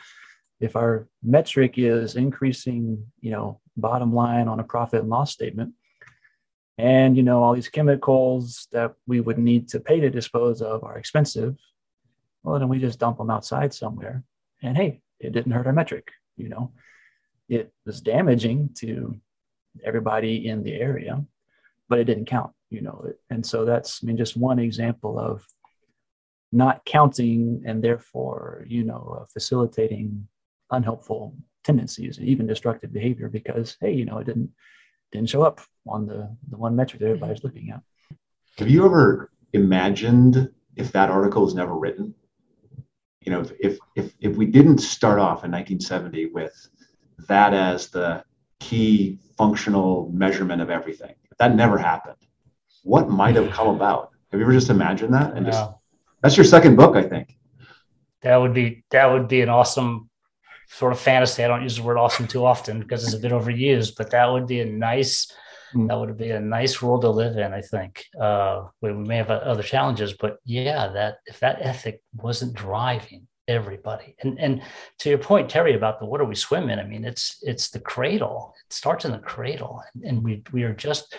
if 0.61 0.77
our 0.77 1.09
metric 1.25 1.75
is 1.77 2.15
increasing, 2.15 3.05
you 3.21 3.33
know, 3.33 3.61
bottom 3.77 4.15
line 4.15 4.47
on 4.47 4.61
a 4.61 4.63
profit 4.63 5.01
and 5.01 5.09
loss 5.09 5.33
statement, 5.33 5.75
and 6.79 7.17
you 7.17 7.25
know 7.25 7.43
all 7.43 7.53
these 7.53 7.69
chemicals 7.69 8.69
that 8.71 8.95
we 9.09 9.21
would 9.21 9.39
need 9.39 9.67
to 9.71 9.81
pay 9.81 9.99
to 9.99 10.09
dispose 10.09 10.63
of 10.63 10.85
are 10.85 10.99
expensive 10.99 11.57
well, 12.47 12.61
then 12.61 12.69
we 12.69 12.79
just 12.79 13.01
dump 13.01 13.19
them 13.19 13.29
outside 13.29 13.75
somewhere. 13.75 14.23
And 14.63 14.77
hey, 14.77 15.01
it 15.19 15.33
didn't 15.33 15.51
hurt 15.51 15.67
our 15.67 15.73
metric. 15.73 16.13
You 16.37 16.49
know, 16.49 16.73
it 17.49 17.73
was 17.85 18.01
damaging 18.01 18.71
to 18.79 19.17
everybody 19.85 20.47
in 20.47 20.63
the 20.63 20.75
area, 20.75 21.25
but 21.89 21.99
it 21.99 22.05
didn't 22.05 22.27
count. 22.27 22.53
You 22.71 22.83
know, 22.83 23.11
and 23.31 23.45
so 23.45 23.65
that's 23.65 24.01
I 24.03 24.07
mean 24.07 24.17
just 24.17 24.37
one 24.37 24.61
example 24.61 25.19
of 25.19 25.45
not 26.57 26.85
counting 26.85 27.63
and 27.67 27.83
therefore 27.83 28.65
you 28.67 28.83
know 28.83 29.19
uh, 29.21 29.25
facilitating 29.33 30.27
unhelpful 30.71 31.35
tendencies 31.65 32.19
and 32.19 32.29
even 32.29 32.47
destructive 32.47 32.93
behavior 32.93 33.29
because 33.29 33.77
hey 33.81 33.93
you 33.93 34.05
know 34.05 34.19
it 34.19 34.25
didn't 34.25 34.51
didn't 35.13 35.29
show 35.29 35.43
up 35.43 35.61
on 35.87 36.07
the 36.07 36.21
the 36.51 36.57
one 36.57 36.75
metric 36.75 37.01
that 37.01 37.07
everybody's 37.07 37.45
looking 37.45 37.71
at 37.71 37.81
have 38.59 38.71
you 38.71 38.85
ever 38.85 39.31
imagined 39.53 40.51
if 40.77 40.93
that 40.93 41.11
article 41.11 41.43
was 41.43 41.55
never 41.55 41.75
written 41.77 42.15
you 43.27 43.33
know, 43.33 43.45
if 43.61 43.79
if 43.97 44.13
if 44.21 44.37
we 44.37 44.47
didn't 44.47 44.79
start 44.79 45.19
off 45.19 45.45
in 45.45 45.51
1970 45.51 46.27
with 46.27 46.69
that 47.29 47.53
as 47.53 47.89
the 47.89 48.25
key 48.61 49.19
functional 49.37 50.11
measurement 50.15 50.63
of 50.63 50.71
everything, 50.71 51.15
if 51.31 51.37
that 51.39 51.57
never 51.57 51.77
happened, 51.77 52.17
what 52.85 53.11
might 53.11 53.35
have 53.35 53.51
come 53.51 53.75
about? 53.75 54.13
Have 54.31 54.39
you 54.39 54.47
ever 54.47 54.53
just 54.53 54.71
imagined 54.71 55.13
that? 55.13 55.37
And 55.37 55.45
just 55.45 55.71
that's 56.27 56.37
your 56.37 56.45
second 56.45 56.75
book, 56.75 56.97
I 56.97 57.03
think. 57.03 57.37
That 58.23 58.37
would 58.39 58.53
be 58.53 58.85
that 58.91 59.13
would 59.13 59.29
be 59.29 59.43
an 59.43 59.49
awesome 59.49 60.11
sort 60.69 60.93
of 60.93 60.99
fantasy. 60.99 61.45
I 61.45 61.47
don't 61.47 61.63
use 61.63 61.77
the 61.77 61.85
word 61.85 61.99
awesome 61.99 62.27
too 62.27 62.45
often 62.45 62.81
because 62.81 63.05
it's 63.05 63.15
a 63.15 63.21
bit 63.21 63.31
overused, 63.31 63.93
but 63.97 64.11
that 64.11 64.27
would 64.33 64.49
be 64.49 64.61
a 64.61 64.65
nice 64.65 65.33
mm. 65.73 65.87
that 65.87 65.97
would 65.97 66.17
be 66.17 66.31
a 66.31 66.41
nice 66.41 66.83
world 66.83 67.03
to 67.03 67.11
live 67.11 67.37
in. 67.37 67.55
I 67.55 67.61
think 67.61 68.05
uh, 68.21 68.65
we, 68.81 68.93
we 68.93 69.05
may 69.05 69.19
have 69.19 69.31
other 69.31 69.63
challenges, 69.63 70.15
but 70.15 70.39
yeah, 70.45 70.89
that 70.89 71.19
if 71.27 71.39
that 71.39 71.63
ethic 71.63 72.03
wasn't 72.17 72.55
driving 72.55 73.29
everybody, 73.47 74.17
and 74.21 74.37
and 74.41 74.63
to 74.99 75.09
your 75.11 75.19
point, 75.19 75.49
Terry, 75.49 75.75
about 75.75 76.01
the 76.01 76.07
water 76.07 76.25
we 76.25 76.35
swim 76.35 76.71
in, 76.71 76.81
I 76.81 76.85
mean, 76.85 77.05
it's 77.05 77.39
it's 77.43 77.71
the 77.71 77.79
cradle. 77.79 78.53
It 78.67 78.73
starts 78.73 79.05
in 79.05 79.13
the 79.13 79.19
cradle, 79.19 79.81
and, 79.95 80.05
and 80.05 80.25
we 80.25 80.43
we 80.51 80.65
are 80.65 80.75
just 80.75 81.15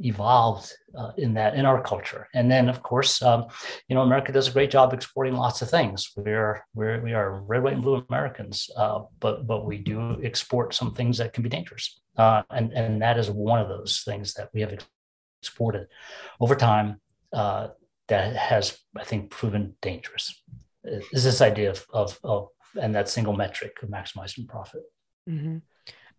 evolved 0.00 0.72
uh, 0.96 1.12
in 1.16 1.34
that 1.34 1.54
in 1.54 1.64
our 1.64 1.80
culture 1.80 2.28
and 2.34 2.50
then 2.50 2.68
of 2.68 2.82
course 2.82 3.22
um, 3.22 3.46
you 3.88 3.94
know 3.94 4.02
america 4.02 4.32
does 4.32 4.48
a 4.48 4.50
great 4.52 4.70
job 4.70 4.92
exporting 4.92 5.34
lots 5.34 5.62
of 5.62 5.70
things 5.70 6.10
we're 6.16 6.64
we're 6.74 7.00
we 7.02 7.12
are 7.12 7.40
red 7.42 7.62
white 7.62 7.74
and 7.74 7.82
blue 7.82 8.04
americans 8.08 8.68
uh, 8.76 9.00
but 9.20 9.46
but 9.46 9.64
we 9.64 9.78
do 9.78 10.20
export 10.24 10.74
some 10.74 10.92
things 10.92 11.18
that 11.18 11.32
can 11.32 11.42
be 11.42 11.48
dangerous 11.48 12.00
uh, 12.18 12.42
and 12.50 12.72
and 12.72 13.00
that 13.00 13.18
is 13.18 13.30
one 13.30 13.60
of 13.60 13.68
those 13.68 14.02
things 14.04 14.34
that 14.34 14.48
we 14.52 14.60
have 14.60 14.76
exported 15.40 15.86
over 16.40 16.56
time 16.56 17.00
uh, 17.32 17.68
that 18.08 18.36
has, 18.36 18.78
I 18.96 19.04
think, 19.04 19.30
proven 19.30 19.74
dangerous. 19.82 20.40
Is 20.84 21.24
this 21.24 21.40
idea 21.40 21.70
of, 21.70 21.84
of, 21.92 22.18
of 22.22 22.48
and 22.80 22.94
that 22.94 23.08
single 23.08 23.34
metric 23.34 23.76
of 23.82 23.88
maximizing 23.88 24.46
profit. 24.46 24.82
Mm-hmm. 25.28 25.58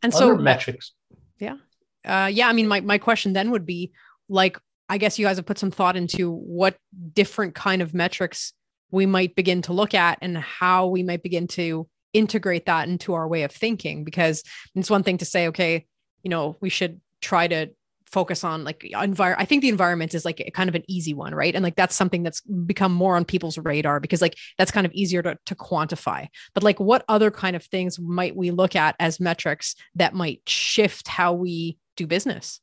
And 0.03 0.13
Other 0.13 0.35
so 0.35 0.37
metrics. 0.37 0.93
Yeah. 1.39 1.57
Uh, 2.05 2.29
yeah. 2.31 2.47
I 2.47 2.53
mean, 2.53 2.67
my, 2.67 2.81
my 2.81 2.97
question 2.97 3.33
then 3.33 3.51
would 3.51 3.65
be 3.65 3.91
like, 4.29 4.57
I 4.89 4.97
guess 4.97 5.19
you 5.19 5.25
guys 5.25 5.37
have 5.37 5.45
put 5.45 5.57
some 5.57 5.71
thought 5.71 5.97
into 5.97 6.31
what 6.31 6.77
different 7.13 7.55
kind 7.55 7.81
of 7.81 7.93
metrics 7.93 8.53
we 8.91 9.05
might 9.05 9.35
begin 9.35 9.61
to 9.63 9.73
look 9.73 9.93
at 9.93 10.17
and 10.21 10.37
how 10.37 10.87
we 10.87 11.03
might 11.03 11.23
begin 11.23 11.47
to 11.47 11.87
integrate 12.13 12.65
that 12.67 12.87
into 12.87 13.13
our 13.13 13.27
way 13.27 13.43
of 13.43 13.51
thinking. 13.51 14.03
Because 14.03 14.43
it's 14.75 14.89
one 14.89 15.03
thing 15.03 15.17
to 15.17 15.25
say, 15.25 15.47
okay, 15.47 15.85
you 16.23 16.29
know, 16.29 16.55
we 16.61 16.69
should 16.69 17.01
try 17.21 17.47
to 17.47 17.69
focus 18.11 18.43
on 18.43 18.63
like 18.63 18.79
envir 18.93 19.35
I 19.37 19.45
think 19.45 19.61
the 19.61 19.69
environment 19.69 20.13
is 20.13 20.25
like 20.25 20.49
kind 20.53 20.69
of 20.69 20.75
an 20.75 20.83
easy 20.87 21.13
one, 21.13 21.35
right? 21.35 21.53
And 21.53 21.63
like 21.63 21.75
that's 21.75 21.95
something 21.95 22.23
that's 22.23 22.41
become 22.41 22.93
more 22.93 23.15
on 23.15 23.25
people's 23.25 23.57
radar 23.57 23.99
because 23.99 24.21
like 24.21 24.37
that's 24.57 24.71
kind 24.71 24.85
of 24.85 24.93
easier 24.93 25.21
to, 25.23 25.37
to 25.45 25.55
quantify. 25.55 26.27
But 26.53 26.63
like 26.63 26.79
what 26.79 27.03
other 27.07 27.31
kind 27.31 27.55
of 27.55 27.63
things 27.63 27.99
might 27.99 28.35
we 28.35 28.51
look 28.51 28.75
at 28.75 28.95
as 28.99 29.19
metrics 29.19 29.75
that 29.95 30.13
might 30.13 30.41
shift 30.47 31.07
how 31.07 31.33
we 31.33 31.77
do 31.95 32.07
business? 32.07 32.61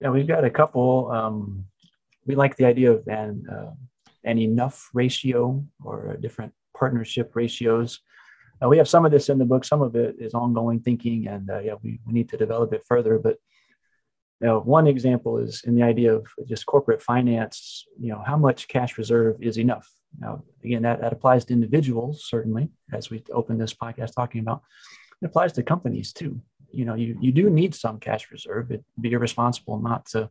Yeah, 0.00 0.10
we've 0.10 0.28
got 0.28 0.44
a 0.44 0.50
couple. 0.50 1.10
Um, 1.10 1.64
we 2.26 2.36
like 2.36 2.56
the 2.56 2.66
idea 2.66 2.92
of 2.92 3.08
an 3.08 3.46
uh, 3.50 3.72
an 4.24 4.38
enough 4.38 4.90
ratio 4.94 5.64
or 5.82 6.16
different 6.20 6.52
partnership 6.76 7.34
ratios. 7.34 8.00
Uh, 8.62 8.68
we 8.68 8.76
have 8.78 8.88
some 8.88 9.04
of 9.04 9.12
this 9.12 9.28
in 9.28 9.38
the 9.38 9.44
book. 9.44 9.64
Some 9.64 9.82
of 9.82 9.94
it 9.96 10.16
is 10.18 10.34
ongoing 10.34 10.80
thinking, 10.80 11.28
and 11.28 11.48
uh, 11.50 11.60
yeah, 11.60 11.74
we, 11.82 12.00
we 12.06 12.12
need 12.12 12.28
to 12.30 12.36
develop 12.36 12.72
it 12.72 12.82
further. 12.86 13.18
But 13.18 13.38
know, 14.46 14.60
one 14.60 14.86
example 14.86 15.38
is 15.38 15.62
in 15.64 15.74
the 15.74 15.82
idea 15.82 16.14
of 16.14 16.26
just 16.46 16.66
corporate 16.66 17.02
finance. 17.02 17.84
You 17.98 18.12
know, 18.12 18.22
how 18.24 18.36
much 18.36 18.68
cash 18.68 18.96
reserve 18.96 19.36
is 19.42 19.58
enough? 19.58 19.90
Now, 20.18 20.44
again, 20.64 20.82
that, 20.82 21.00
that 21.00 21.12
applies 21.12 21.44
to 21.46 21.52
individuals 21.52 22.24
certainly, 22.28 22.70
as 22.92 23.10
we 23.10 23.22
open 23.32 23.58
this 23.58 23.74
podcast 23.74 24.14
talking 24.14 24.40
about. 24.40 24.62
It 25.20 25.26
applies 25.26 25.52
to 25.54 25.62
companies 25.62 26.12
too 26.12 26.40
you 26.70 26.84
know 26.84 26.94
you, 26.94 27.16
you 27.20 27.32
do 27.32 27.50
need 27.50 27.74
some 27.74 27.98
cash 27.98 28.30
reserve 28.30 28.70
it'd 28.70 28.84
be 29.00 29.12
irresponsible 29.12 29.78
not 29.78 30.06
to 30.06 30.30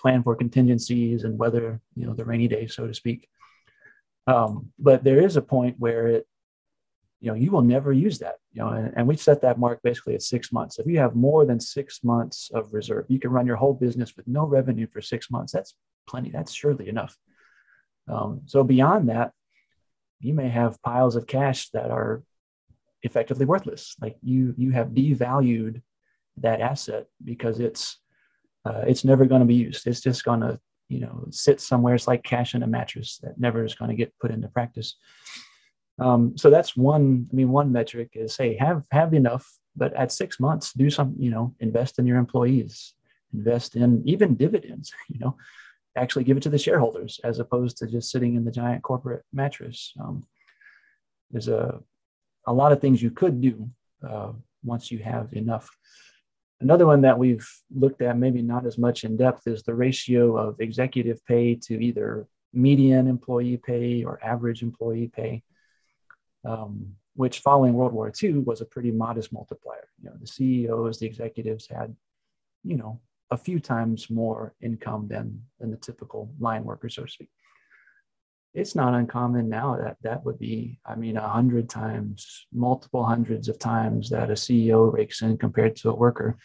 plan 0.00 0.22
for 0.22 0.34
contingencies 0.34 1.24
and 1.24 1.38
weather 1.38 1.80
you 1.94 2.06
know 2.06 2.14
the 2.14 2.24
rainy 2.24 2.48
day 2.48 2.66
so 2.66 2.86
to 2.86 2.94
speak 2.94 3.28
um, 4.26 4.70
but 4.78 5.02
there 5.02 5.20
is 5.20 5.36
a 5.36 5.42
point 5.42 5.76
where 5.78 6.06
it 6.06 6.26
you 7.20 7.28
know 7.30 7.34
you 7.34 7.50
will 7.50 7.62
never 7.62 7.92
use 7.92 8.18
that 8.18 8.36
you 8.52 8.62
know 8.62 8.68
and, 8.70 8.92
and 8.96 9.06
we 9.06 9.16
set 9.16 9.42
that 9.42 9.58
mark 9.58 9.80
basically 9.82 10.14
at 10.14 10.22
six 10.22 10.52
months 10.52 10.78
if 10.78 10.86
you 10.86 10.98
have 10.98 11.14
more 11.14 11.44
than 11.44 11.60
six 11.60 12.02
months 12.02 12.50
of 12.54 12.72
reserve 12.72 13.04
you 13.08 13.18
can 13.18 13.30
run 13.30 13.46
your 13.46 13.56
whole 13.56 13.74
business 13.74 14.16
with 14.16 14.26
no 14.26 14.44
revenue 14.44 14.86
for 14.86 15.00
six 15.00 15.30
months 15.30 15.52
that's 15.52 15.74
plenty 16.08 16.30
that's 16.30 16.52
surely 16.52 16.88
enough 16.88 17.16
um, 18.08 18.40
so 18.46 18.64
beyond 18.64 19.08
that 19.08 19.32
you 20.20 20.34
may 20.34 20.48
have 20.48 20.82
piles 20.82 21.16
of 21.16 21.26
cash 21.26 21.70
that 21.70 21.90
are 21.90 22.22
effectively 23.02 23.46
worthless. 23.46 23.96
Like 24.00 24.16
you 24.22 24.54
you 24.56 24.70
have 24.72 24.88
devalued 24.88 25.82
that 26.38 26.60
asset 26.60 27.06
because 27.24 27.60
it's 27.60 27.98
uh, 28.64 28.82
it's 28.86 29.04
never 29.04 29.24
going 29.24 29.40
to 29.40 29.46
be 29.46 29.54
used. 29.54 29.86
It's 29.86 30.00
just 30.00 30.24
going 30.24 30.40
to 30.40 30.60
you 30.88 31.00
know 31.00 31.26
sit 31.30 31.60
somewhere. 31.60 31.94
It's 31.94 32.08
like 32.08 32.22
cash 32.22 32.54
in 32.54 32.62
a 32.62 32.66
mattress 32.66 33.18
that 33.22 33.40
never 33.40 33.64
is 33.64 33.74
going 33.74 33.90
to 33.90 33.96
get 33.96 34.16
put 34.20 34.30
into 34.30 34.48
practice. 34.48 34.96
Um, 36.00 36.36
so 36.36 36.50
that's 36.50 36.76
one. 36.76 37.28
I 37.30 37.36
mean, 37.36 37.50
one 37.50 37.70
metric 37.70 38.10
is 38.14 38.36
hey, 38.36 38.56
have 38.56 38.82
have 38.90 39.12
enough, 39.14 39.46
but 39.76 39.92
at 39.94 40.10
six 40.10 40.40
months, 40.40 40.72
do 40.72 40.90
some. 40.90 41.14
You 41.18 41.30
know, 41.30 41.54
invest 41.60 41.98
in 41.98 42.06
your 42.06 42.18
employees, 42.18 42.94
invest 43.34 43.76
in 43.76 44.02
even 44.06 44.34
dividends. 44.34 44.92
You 45.08 45.18
know, 45.20 45.36
actually 45.96 46.24
give 46.24 46.36
it 46.36 46.42
to 46.44 46.48
the 46.48 46.58
shareholders 46.58 47.20
as 47.22 47.38
opposed 47.38 47.76
to 47.78 47.86
just 47.86 48.10
sitting 48.10 48.34
in 48.34 48.44
the 48.44 48.50
giant 48.50 48.82
corporate 48.82 49.24
mattress. 49.32 49.92
Um, 50.00 50.24
there's 51.30 51.48
a 51.48 51.80
a 52.46 52.52
lot 52.52 52.72
of 52.72 52.80
things 52.80 53.02
you 53.02 53.10
could 53.10 53.40
do 53.40 53.68
uh, 54.08 54.32
once 54.64 54.90
you 54.90 54.98
have 55.00 55.32
enough. 55.34 55.68
Another 56.60 56.86
one 56.86 57.02
that 57.02 57.18
we've 57.18 57.48
looked 57.74 58.02
at, 58.02 58.18
maybe 58.18 58.42
not 58.42 58.66
as 58.66 58.76
much 58.76 59.04
in 59.04 59.16
depth, 59.16 59.46
is 59.46 59.62
the 59.62 59.74
ratio 59.74 60.36
of 60.36 60.60
executive 60.60 61.24
pay 61.26 61.54
to 61.54 61.82
either 61.82 62.26
median 62.52 63.06
employee 63.06 63.56
pay 63.56 64.04
or 64.04 64.18
average 64.22 64.62
employee 64.62 65.10
pay, 65.14 65.42
um, 66.44 66.94
which 67.14 67.40
following 67.40 67.74
World 67.74 67.92
War 67.92 68.12
II 68.22 68.38
was 68.38 68.60
a 68.60 68.66
pretty 68.66 68.90
modest 68.90 69.32
multiplier. 69.32 69.88
You 70.02 70.10
know, 70.10 70.16
the 70.20 70.26
CEOs, 70.26 70.98
the 70.98 71.06
executives 71.06 71.68
had, 71.68 71.94
you 72.64 72.76
know, 72.76 73.00
a 73.30 73.36
few 73.36 73.60
times 73.60 74.10
more 74.10 74.54
income 74.60 75.06
than, 75.08 75.42
than 75.58 75.70
the 75.70 75.76
typical 75.76 76.32
line 76.38 76.64
worker, 76.64 76.88
so 76.88 77.04
to 77.04 77.10
speak 77.10 77.30
it's 78.52 78.74
not 78.74 78.94
uncommon 78.94 79.48
now 79.48 79.76
that 79.76 79.96
that 80.02 80.24
would 80.24 80.38
be, 80.38 80.80
I 80.84 80.96
mean, 80.96 81.16
a 81.16 81.28
hundred 81.28 81.68
times, 81.68 82.46
multiple 82.52 83.04
hundreds 83.04 83.48
of 83.48 83.58
times 83.58 84.10
that 84.10 84.30
a 84.30 84.34
CEO 84.34 84.92
rakes 84.92 85.22
in 85.22 85.38
compared 85.38 85.76
to 85.76 85.90
a 85.90 85.94
worker. 85.94 86.36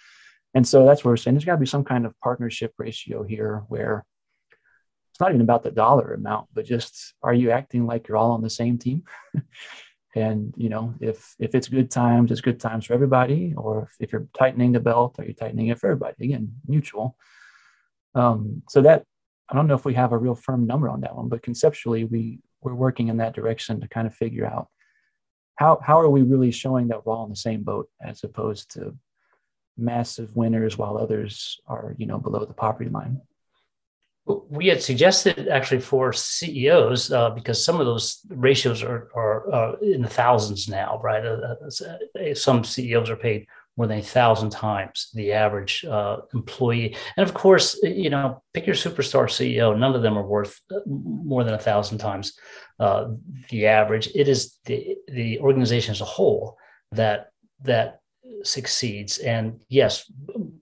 And 0.53 0.67
so 0.67 0.86
that's 0.86 1.03
where 1.03 1.12
we're 1.12 1.17
saying 1.17 1.36
there's 1.36 1.45
got 1.45 1.53
to 1.53 1.60
be 1.60 1.65
some 1.65 1.84
kind 1.84 2.05
of 2.05 2.17
partnership 2.19 2.73
ratio 2.77 3.23
here 3.23 3.63
where 3.69 4.05
it's 5.12 5.19
not 5.19 5.29
even 5.29 5.41
about 5.41 5.63
the 5.63 5.71
dollar 5.71 6.13
amount, 6.13 6.47
but 6.53 6.65
just 6.65 7.13
are 7.23 7.34
you 7.34 7.49
acting 7.51 7.88
like 7.88 8.08
you're 8.08 8.17
all 8.17 8.31
on 8.31 8.41
the 8.41 8.49
same 8.49 8.77
team? 8.77 9.03
and 10.15 10.54
you 10.56 10.69
know, 10.69 10.95
if 11.01 11.36
if 11.39 11.54
it's 11.54 11.67
good 11.67 11.91
times, 11.91 12.32
it's 12.32 12.41
good 12.41 12.60
times 12.60 12.86
for 12.86 12.93
everybody, 12.93 13.54
or 13.56 13.84
if, 13.84 13.95
if 13.99 14.12
you're 14.13 14.28
tightening 14.38 14.71
the 14.71 14.80
belt, 14.80 15.15
are 15.19 15.25
you 15.25 15.34
tightening 15.34 15.67
it 15.67 15.78
for 15.78 15.88
everybody? 15.88 16.25
Again, 16.25 16.54
mutual. 16.67 17.17
Um, 18.15 18.63
so 18.69 18.82
that 18.82 19.04
I 19.49 19.56
don't 19.56 19.67
know 19.67 19.75
if 19.75 19.86
we 19.86 19.93
have 19.93 20.13
a 20.13 20.17
real 20.17 20.36
firm 20.36 20.65
number 20.65 20.89
on 20.89 21.01
that 21.01 21.15
one, 21.15 21.28
but 21.28 21.43
conceptually, 21.43 22.06
we 22.06 22.39
we're 22.62 22.73
working 22.73 23.10
in 23.10 23.17
that 23.17 23.36
direction 23.36 23.82
to 23.82 23.88
kind 23.89 24.08
of 24.08 24.15
figure 24.15 24.45
out 24.45 24.69
how 25.58 25.80
how 25.84 25.99
are 25.99 26.10
we 26.10 26.21
really 26.21 26.51
showing 26.51 26.88
that 26.88 27.06
we're 27.06 27.13
all 27.13 27.25
in 27.25 27.30
the 27.30 27.36
same 27.36 27.63
boat 27.63 27.89
as 28.01 28.23
opposed 28.23 28.71
to 28.73 28.97
massive 29.78 30.34
winners 30.38 30.78
while 30.78 30.97
others 30.97 31.60
are 31.67 31.93
you 31.97 32.06
know 32.06 32.17
below 32.17 32.45
the 32.45 32.54
poverty 32.54 32.89
line. 32.89 33.21
We 34.28 34.68
had 34.68 34.82
suggested 34.82 35.48
actually 35.48 35.82
for 35.82 36.12
CEOs 36.12 37.12
uh, 37.12 37.30
because 37.30 37.64
some 37.64 37.80
of 37.80 37.86
those 37.86 38.22
ratios 38.30 38.82
are 38.82 39.10
are 39.16 39.54
uh, 39.54 39.76
in 39.82 40.02
the 40.02 40.10
thousands 40.10 40.68
now, 40.68 41.00
right? 41.04 41.24
Uh, 41.24 41.56
uh 41.64 42.34
some 42.34 42.64
CEOs 42.64 43.10
are 43.10 43.16
paid 43.16 43.46
more 43.78 43.88
than 43.88 44.00
a 44.00 44.02
thousand 44.02 44.52
times 44.52 45.10
the 45.14 45.34
average 45.34 45.84
uh, 45.86 46.18
employee. 46.34 46.96
And 47.18 47.28
of 47.28 47.34
course, 47.34 47.78
you 47.84 48.10
know, 48.10 48.42
pick 48.54 48.66
your 48.66 48.76
superstar 48.76 49.26
CEO. 49.26 49.78
None 49.78 49.96
of 49.96 50.02
them 50.02 50.18
are 50.18 50.26
worth 50.26 50.60
uh, 50.72 50.80
more 50.86 51.44
than 51.44 51.54
a 51.54 51.60
thousand 51.60 51.98
times 51.98 52.34
uh, 52.80 53.10
the 53.50 53.68
average. 53.68 54.08
It 54.16 54.28
is 54.28 54.56
the 54.66 54.96
the 55.08 55.40
organization 55.40 55.92
as 55.92 56.02
a 56.02 56.06
whole 56.06 56.58
that 56.94 57.32
that 57.64 58.00
succeeds. 58.43 59.17
And 59.19 59.60
yes, 59.69 60.12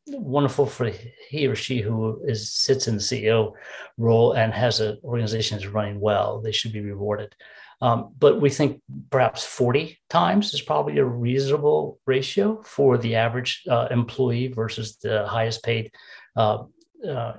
wonderful 0.08 0.66
for 0.66 0.92
he 1.30 1.48
or 1.48 1.56
she 1.56 1.82
who 1.82 2.22
is 2.26 2.52
sits 2.52 2.88
in 2.88 2.96
the 2.96 3.02
CEO 3.02 3.54
role 3.98 4.34
and 4.34 4.54
has 4.54 4.80
an 4.80 5.00
organization 5.04 5.58
that's 5.58 5.70
running 5.72 6.00
well. 6.00 6.42
They 6.42 6.52
should 6.52 6.74
be 6.74 6.82
rewarded. 6.82 7.36
Um, 7.82 8.14
but 8.18 8.40
we 8.40 8.50
think 8.50 8.82
perhaps 9.10 9.44
40 9.44 10.00
times 10.10 10.54
is 10.54 10.62
probably 10.62 11.00
a 11.00 11.06
reasonable 11.06 12.00
ratio 12.06 12.62
for 12.64 12.98
the 12.98 13.16
average 13.16 13.64
uh, 13.70 13.88
employee 13.92 14.48
versus 14.48 14.96
the 14.98 15.28
highest 15.28 15.64
paid 15.64 15.92
uh, 16.38 16.64
uh, 17.06 17.34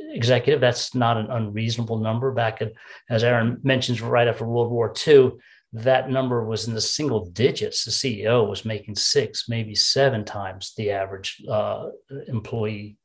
executive. 0.00 0.60
That's 0.60 0.94
not 0.94 1.18
an 1.18 1.30
unreasonable 1.30 1.98
number. 1.98 2.32
Back 2.32 2.62
at, 2.62 2.72
as 3.10 3.22
Aaron 3.22 3.60
mentions, 3.62 4.00
right 4.00 4.28
after 4.28 4.46
World 4.46 4.70
War 4.70 4.94
II, 5.06 5.32
that 5.72 6.10
number 6.10 6.44
was 6.44 6.68
in 6.68 6.74
the 6.74 6.80
single 6.80 7.26
digits. 7.26 7.84
The 7.84 7.90
CEO 7.90 8.46
was 8.48 8.64
making 8.64 8.96
six, 8.96 9.48
maybe 9.48 9.74
seven 9.74 10.24
times 10.24 10.74
the 10.76 10.90
average 10.90 11.42
uh, 11.48 11.88
employee 12.28 12.98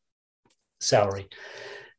salary. 0.80 1.28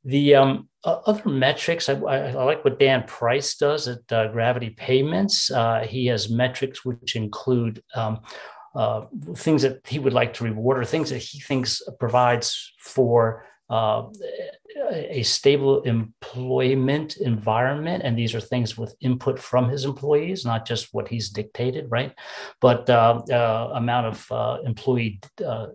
The 0.04 0.34
um, 0.36 0.68
other 0.84 1.28
metrics, 1.28 1.88
I, 1.88 1.94
I, 1.94 2.32
like 2.44 2.64
what 2.64 2.78
Dan 2.78 3.04
Price 3.04 3.56
does 3.56 3.88
at 3.88 4.12
uh, 4.12 4.28
Gravity 4.28 4.70
Payments. 4.70 5.50
Uh, 5.50 5.86
he 5.88 6.06
has 6.06 6.30
metrics 6.30 6.84
which 6.84 7.16
include 7.16 7.82
um, 7.94 8.20
uh, 8.74 9.06
things 9.34 9.62
that 9.62 9.80
he 9.86 9.98
would 9.98 10.12
like 10.12 10.34
to 10.34 10.44
reward 10.44 10.78
or 10.78 10.84
things 10.84 11.10
that 11.10 11.18
he 11.18 11.40
thinks 11.40 11.82
provides 11.98 12.72
for 12.78 13.44
uh, 13.70 14.04
a 14.90 15.22
stable 15.22 15.82
employment 15.82 17.16
environment. 17.16 18.02
And 18.04 18.16
these 18.16 18.34
are 18.34 18.40
things 18.40 18.78
with 18.78 18.94
input 19.00 19.38
from 19.38 19.68
his 19.68 19.84
employees, 19.84 20.44
not 20.44 20.66
just 20.66 20.88
what 20.92 21.08
he's 21.08 21.28
dictated, 21.30 21.86
right? 21.90 22.14
But 22.60 22.88
uh, 22.88 23.22
uh, 23.30 23.72
amount 23.74 24.06
of 24.06 24.32
uh, 24.32 24.58
employee 24.64 25.20
uh, 25.44 25.66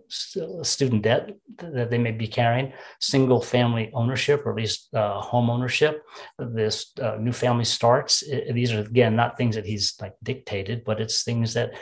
student 0.62 1.02
debt 1.02 1.30
that 1.58 1.90
they 1.90 1.98
may 1.98 2.12
be 2.12 2.26
carrying, 2.26 2.72
single 3.00 3.40
family 3.40 3.90
ownership, 3.94 4.44
or 4.44 4.50
at 4.50 4.56
least 4.56 4.92
uh, 4.94 5.20
home 5.20 5.50
ownership, 5.50 6.02
this 6.38 6.92
new 7.18 7.32
family 7.32 7.64
starts. 7.64 8.24
these 8.52 8.72
are, 8.72 8.80
again, 8.80 9.14
not 9.14 9.36
things 9.36 9.54
that 9.54 9.66
he's 9.66 9.94
like 10.00 10.14
dictated, 10.22 10.84
but 10.84 11.00
it's 11.00 11.22
things 11.22 11.54
that 11.54 11.72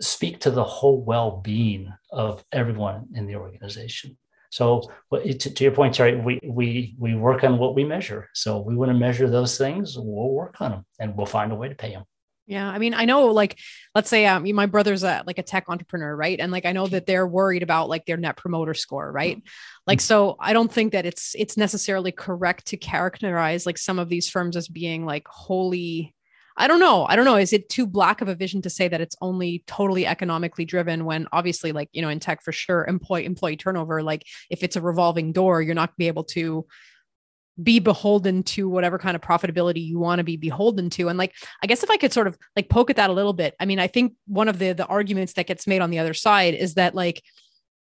speak 0.00 0.40
to 0.40 0.50
the 0.50 0.64
whole 0.64 1.02
well 1.02 1.40
being 1.40 1.92
of 2.10 2.44
everyone 2.52 3.06
in 3.14 3.26
the 3.26 3.36
organization. 3.36 4.16
So 4.50 4.90
to, 5.12 5.34
to, 5.34 5.64
your 5.64 5.72
point, 5.72 5.94
Terry, 5.94 6.16
we, 6.16 6.40
we, 6.44 6.94
we 6.98 7.14
work 7.14 7.44
on 7.44 7.58
what 7.58 7.74
we 7.74 7.84
measure. 7.84 8.28
So 8.34 8.60
we 8.60 8.76
want 8.76 8.90
to 8.90 8.98
measure 8.98 9.28
those 9.28 9.58
things, 9.58 9.96
we'll 9.96 10.30
work 10.30 10.60
on 10.60 10.70
them 10.70 10.86
and 10.98 11.16
we'll 11.16 11.26
find 11.26 11.52
a 11.52 11.56
way 11.56 11.68
to 11.68 11.74
pay 11.74 11.92
them. 11.92 12.04
Yeah. 12.46 12.68
I 12.68 12.78
mean, 12.78 12.94
I 12.94 13.06
know 13.06 13.26
like, 13.26 13.58
let's 13.94 14.08
say, 14.08 14.24
um, 14.26 14.48
my 14.54 14.66
brother's 14.66 15.02
a, 15.02 15.24
like 15.26 15.38
a 15.38 15.42
tech 15.42 15.64
entrepreneur, 15.68 16.14
right. 16.14 16.38
And 16.38 16.52
like, 16.52 16.64
I 16.64 16.70
know 16.70 16.86
that 16.86 17.04
they're 17.04 17.26
worried 17.26 17.64
about 17.64 17.88
like 17.88 18.06
their 18.06 18.16
net 18.16 18.36
promoter 18.36 18.72
score, 18.72 19.10
right. 19.10 19.42
Like, 19.84 20.00
so 20.00 20.36
I 20.38 20.52
don't 20.52 20.72
think 20.72 20.92
that 20.92 21.06
it's, 21.06 21.34
it's 21.36 21.56
necessarily 21.56 22.12
correct 22.12 22.66
to 22.66 22.76
characterize 22.76 23.66
like 23.66 23.78
some 23.78 23.98
of 23.98 24.08
these 24.08 24.30
firms 24.30 24.56
as 24.56 24.68
being 24.68 25.04
like 25.04 25.26
wholly 25.26 26.14
I 26.58 26.68
don't 26.68 26.80
know. 26.80 27.04
I 27.06 27.16
don't 27.16 27.26
know. 27.26 27.36
Is 27.36 27.52
it 27.52 27.68
too 27.68 27.86
black 27.86 28.20
of 28.20 28.28
a 28.28 28.34
vision 28.34 28.62
to 28.62 28.70
say 28.70 28.88
that 28.88 29.00
it's 29.00 29.16
only 29.20 29.62
totally 29.66 30.06
economically 30.06 30.64
driven 30.64 31.04
when 31.04 31.26
obviously, 31.32 31.72
like, 31.72 31.90
you 31.92 32.00
know, 32.00 32.08
in 32.08 32.18
tech 32.18 32.42
for 32.42 32.52
sure, 32.52 32.86
employee 32.86 33.26
employee 33.26 33.56
turnover, 33.56 34.02
like 34.02 34.24
if 34.48 34.62
it's 34.62 34.76
a 34.76 34.80
revolving 34.80 35.32
door, 35.32 35.60
you're 35.60 35.74
not 35.74 35.96
be 35.96 36.08
able 36.08 36.24
to 36.24 36.66
be 37.62 37.78
beholden 37.78 38.42
to 38.42 38.68
whatever 38.68 38.98
kind 38.98 39.16
of 39.16 39.22
profitability 39.22 39.84
you 39.84 39.98
want 39.98 40.18
to 40.18 40.24
be 40.24 40.36
beholden 40.36 40.90
to 40.90 41.08
and 41.08 41.18
like 41.18 41.32
i 41.62 41.66
guess 41.66 41.82
if 41.82 41.90
i 41.90 41.96
could 41.96 42.12
sort 42.12 42.26
of 42.26 42.36
like 42.54 42.68
poke 42.68 42.90
at 42.90 42.96
that 42.96 43.08
a 43.08 43.14
little 43.14 43.32
bit 43.32 43.54
i 43.58 43.64
mean 43.64 43.78
i 43.78 43.86
think 43.86 44.12
one 44.26 44.46
of 44.46 44.58
the 44.58 44.74
the 44.74 44.84
arguments 44.86 45.32
that 45.32 45.46
gets 45.46 45.66
made 45.66 45.80
on 45.80 45.88
the 45.88 45.98
other 45.98 46.12
side 46.12 46.52
is 46.52 46.74
that 46.74 46.94
like 46.94 47.22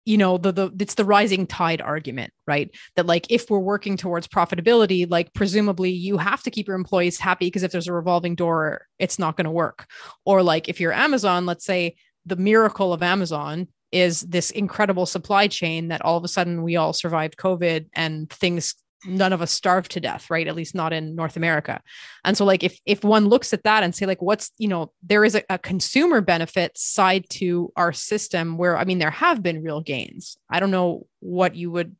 you 0.09 0.17
know 0.17 0.39
the 0.39 0.51
the 0.51 0.73
it's 0.81 0.95
the 0.95 1.05
rising 1.05 1.47
tide 1.47 1.83
argument 1.83 2.33
right? 2.47 2.75
That 2.97 3.05
like 3.05 3.27
if 3.31 3.51
we're 3.51 3.59
working 3.59 3.99
towards 3.99 4.27
profitability 4.27 5.09
like 5.09 5.35
presumably 5.35 5.91
you 5.91 6.17
have 6.17 6.43
to 6.45 6.51
keep 6.51 6.67
your 6.67 6.77
employees 6.77 7.19
happy 7.19 7.47
because 7.47 7.63
if 7.63 7.71
there's 7.71 7.89
a 7.89 7.93
revolving 7.93 8.35
door 8.35 8.87
it's 8.99 9.19
not 9.19 9.37
going 9.37 9.45
to 9.45 9.51
work. 9.51 9.87
Or 10.25 10.43
like 10.43 10.69
if 10.69 10.81
you're 10.81 10.95
amazon 10.95 11.45
let's 11.45 11.65
say 11.65 11.95
the 12.25 12.37
miracle 12.37 12.93
of 12.93 13.03
amazon 13.03 13.69
is 13.93 14.23
this 14.23 14.51
incredible 14.51 15.05
supply 15.07 15.47
chain 15.47 15.89
that 15.89 16.03
all 16.03 16.17
of 16.17 16.25
a 16.25 16.29
sudden 16.29 16.63
we 16.63 16.77
all 16.77 16.93
survived 16.93 17.37
covid 17.37 17.87
and 17.93 18.31
things 18.31 18.75
none 19.07 19.33
of 19.33 19.41
us 19.41 19.53
starve 19.53 19.89
to 19.89 20.01
death 20.01 20.31
right? 20.31 20.49
At 20.49 20.57
least 20.57 20.75
not 20.75 20.93
in 20.93 21.15
north 21.15 21.37
america. 21.37 21.81
And 22.25 22.37
so 22.37 22.45
like 22.45 22.65
if 22.65 22.79
if 22.87 23.05
one 23.05 23.29
looks 23.29 23.53
at 23.53 23.65
that 23.65 23.83
and 23.83 23.95
say 23.95 24.07
like 24.07 24.23
what's 24.23 24.51
you 24.59 24.69
know 24.69 24.93
there 25.03 25.25
is 25.25 25.35
a, 25.35 25.43
a, 25.49 25.59
consumer 25.59 26.21
benefit 26.21 26.77
side 26.77 27.29
to 27.29 27.73
our 27.77 27.93
system 27.93 28.57
where 28.57 28.77
i 28.77 28.85
mean 28.85 28.99
there 28.99 29.11
have 29.11 29.43
been 29.43 29.63
real 29.63 29.81
gains. 29.81 30.37
I 30.51 30.61
don't 30.61 30.71
know 30.71 31.07
what 31.21 31.55
you 31.55 31.71
would 31.71 31.97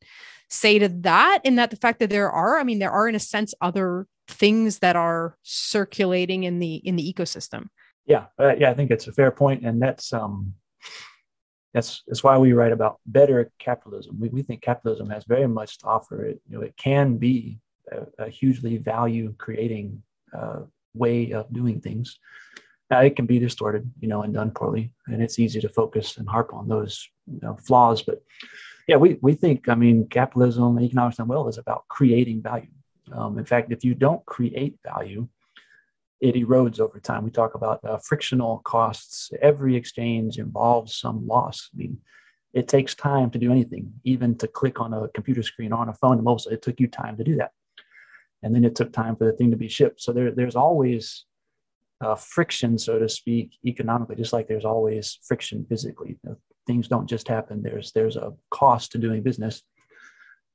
say 0.49 0.79
to 0.79 0.89
that 0.89 1.41
in 1.45 1.57
that 1.57 1.71
the 1.71 1.77
fact 1.77 1.99
that 1.99 2.11
there 2.11 2.31
are 2.31 2.59
i 2.59 2.65
mean 2.65 2.79
there 2.79 2.91
are 2.91 3.09
in 3.09 3.15
a 3.15 3.21
sense 3.21 3.55
other 3.61 4.07
things 4.27 4.79
that 4.81 4.97
are 4.97 5.37
circulating 5.43 6.45
in 6.45 6.59
the 6.59 6.77
in 6.77 6.97
the 6.97 7.15
ecosystem. 7.15 7.69
Yeah 8.07 8.27
uh, 8.39 8.55
yeah 8.57 8.71
i 8.71 8.75
think 8.75 8.91
it's 8.91 9.07
a 9.07 9.13
fair 9.13 9.31
point 9.31 9.65
and 9.65 9.81
that's 9.81 10.13
um 10.13 10.55
that's 11.75 12.03
that's 12.07 12.25
why 12.25 12.39
we 12.39 12.53
write 12.53 12.73
about 12.73 12.99
better 13.07 13.51
capitalism. 13.59 14.19
We, 14.19 14.29
we 14.29 14.43
think 14.43 14.63
capitalism 14.63 15.11
has 15.11 15.25
very 15.25 15.47
much 15.47 15.79
to 15.79 15.87
offer. 15.87 16.25
It 16.25 16.41
you 16.49 16.57
know 16.57 16.63
it 16.63 16.77
can 16.77 17.17
be 17.17 17.59
a, 17.93 18.25
a 18.25 18.29
hugely 18.29 18.79
value 18.79 19.35
creating 19.39 20.03
uh, 20.37 20.61
way 20.95 21.33
of 21.33 21.53
doing 21.53 21.81
things. 21.81 22.19
Now 22.91 23.01
it 23.01 23.17
can 23.17 23.27
be 23.27 23.39
distorted, 23.39 23.91
you 24.01 24.09
know, 24.09 24.23
and 24.23 24.33
done 24.33 24.51
poorly, 24.51 24.93
and 25.07 25.23
it's 25.23 25.39
easy 25.39 25.61
to 25.61 25.69
focus 25.69 26.17
and 26.17 26.29
harp 26.29 26.55
on 26.55 26.69
those 26.69 27.07
you 27.27 27.41
know, 27.43 27.59
flaws. 27.67 28.03
But 28.03 28.23
yeah, 28.87 28.97
we 28.97 29.19
we 29.21 29.35
think 29.35 29.69
I 29.69 29.75
mean 29.75 30.09
capitalism, 30.09 30.81
economics, 30.81 31.19
and 31.19 31.29
wealth 31.29 31.51
is 31.51 31.59
about 31.59 31.87
creating 31.89 32.43
value. 32.43 32.69
Um, 33.13 33.39
in 33.39 33.45
fact, 33.45 33.73
if 33.73 33.85
you 33.85 33.95
don't 33.95 34.25
create 34.27 34.79
value, 34.85 35.29
it 36.21 36.35
erodes 36.35 36.81
over 36.81 36.99
time. 36.99 37.25
We 37.25 37.31
talk 37.31 37.55
about 37.55 37.85
uh, 37.85 37.99
frictional 37.99 38.59
costs. 38.65 39.31
Every 39.41 39.77
exchange 39.77 40.39
involves 40.39 40.97
some 40.97 41.27
loss. 41.27 41.71
I 41.73 41.79
mean, 41.79 41.99
it 42.53 42.67
takes 42.67 42.95
time 42.95 43.31
to 43.31 43.39
do 43.39 43.53
anything, 43.53 43.93
even 44.05 44.37
to 44.39 44.49
click 44.49 44.81
on 44.81 44.93
a 44.95 45.09
computer 45.09 45.43
screen 45.43 45.73
or 45.73 45.79
on 45.79 45.89
a 45.89 45.95
phone. 45.95 46.23
Most 46.25 46.47
it 46.51 46.63
took 46.63 46.81
you 46.81 46.89
time 46.89 47.17
to 47.19 47.25
do 47.25 47.37
that, 47.37 47.53
and 48.43 48.55
then 48.55 48.65
it 48.65 48.75
took 48.75 48.93
time 48.93 49.17
for 49.17 49.27
the 49.27 49.33
thing 49.33 49.51
to 49.51 49.57
be 49.57 49.69
shipped. 49.69 50.01
So 50.01 50.13
there, 50.13 50.33
there's 50.33 50.57
always 50.57 51.25
uh, 52.01 52.15
friction, 52.15 52.79
so 52.79 52.99
to 52.99 53.09
speak, 53.09 53.59
economically, 53.65 54.17
just 54.17 54.33
like 54.33 54.49
there's 54.49 54.65
always 54.65 55.19
friction 55.25 55.67
physically. 55.69 56.19
You 56.23 56.31
know, 56.31 56.37
things 56.67 56.89
don't 56.89 57.09
just 57.09 57.29
happen. 57.29 57.63
There's 57.63 57.93
there's 57.93 58.17
a 58.17 58.33
cost 58.51 58.93
to 58.93 58.99
doing 58.99 59.23
business. 59.23 59.63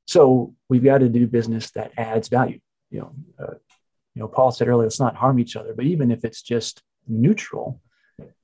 So 0.08 0.56
we've 0.70 0.84
got 0.84 0.98
to 1.00 1.10
do 1.10 1.28
business 1.28 1.72
that 1.72 1.92
adds 1.98 2.28
value. 2.28 2.60
You 2.90 3.00
know, 3.00 3.16
uh, 3.40 3.54
you 4.16 4.22
know, 4.22 4.28
Paul 4.28 4.52
said 4.52 4.68
earlier, 4.68 4.86
let's 4.86 5.00
not 5.00 5.16
harm 5.16 5.40
each 5.40 5.56
other. 5.56 5.74
But 5.74 5.86
even 5.86 6.12
if 6.12 6.24
it's 6.24 6.42
just 6.42 6.82
neutral, 7.08 7.82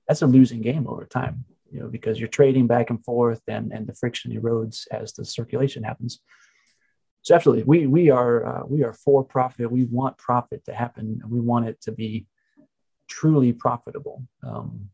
that's 0.08 0.22
a 0.22 0.28
losing 0.28 0.62
game 0.62 0.88
over 0.88 1.06
time, 1.06 1.46
you 1.72 1.80
know, 1.80 1.88
because 1.88 2.20
you're 2.20 2.28
trading 2.28 2.68
back 2.68 2.90
and 2.90 3.04
forth 3.04 3.42
and, 3.48 3.72
and 3.72 3.86
the 3.86 3.94
friction 3.94 4.32
erodes 4.32 4.88
as 4.92 5.14
the 5.14 5.24
circulation 5.24 5.84
happens. 5.84 6.20
So 7.22 7.36
absolutely, 7.36 7.66
we 7.66 7.86
we 7.86 8.10
are 8.10 8.46
uh, 8.46 8.66
we 8.66 8.84
are 8.84 8.94
for 8.94 9.24
profit. 9.26 9.70
We 9.70 9.84
want 9.84 10.18
profit 10.18 10.64
to 10.66 10.74
happen. 10.74 11.22
We 11.28 11.42
want 11.42 11.68
it 11.68 11.82
to 11.82 11.92
be 11.92 12.26
truly 13.08 13.52
profitable. 13.52 14.24
Um, 14.42 14.90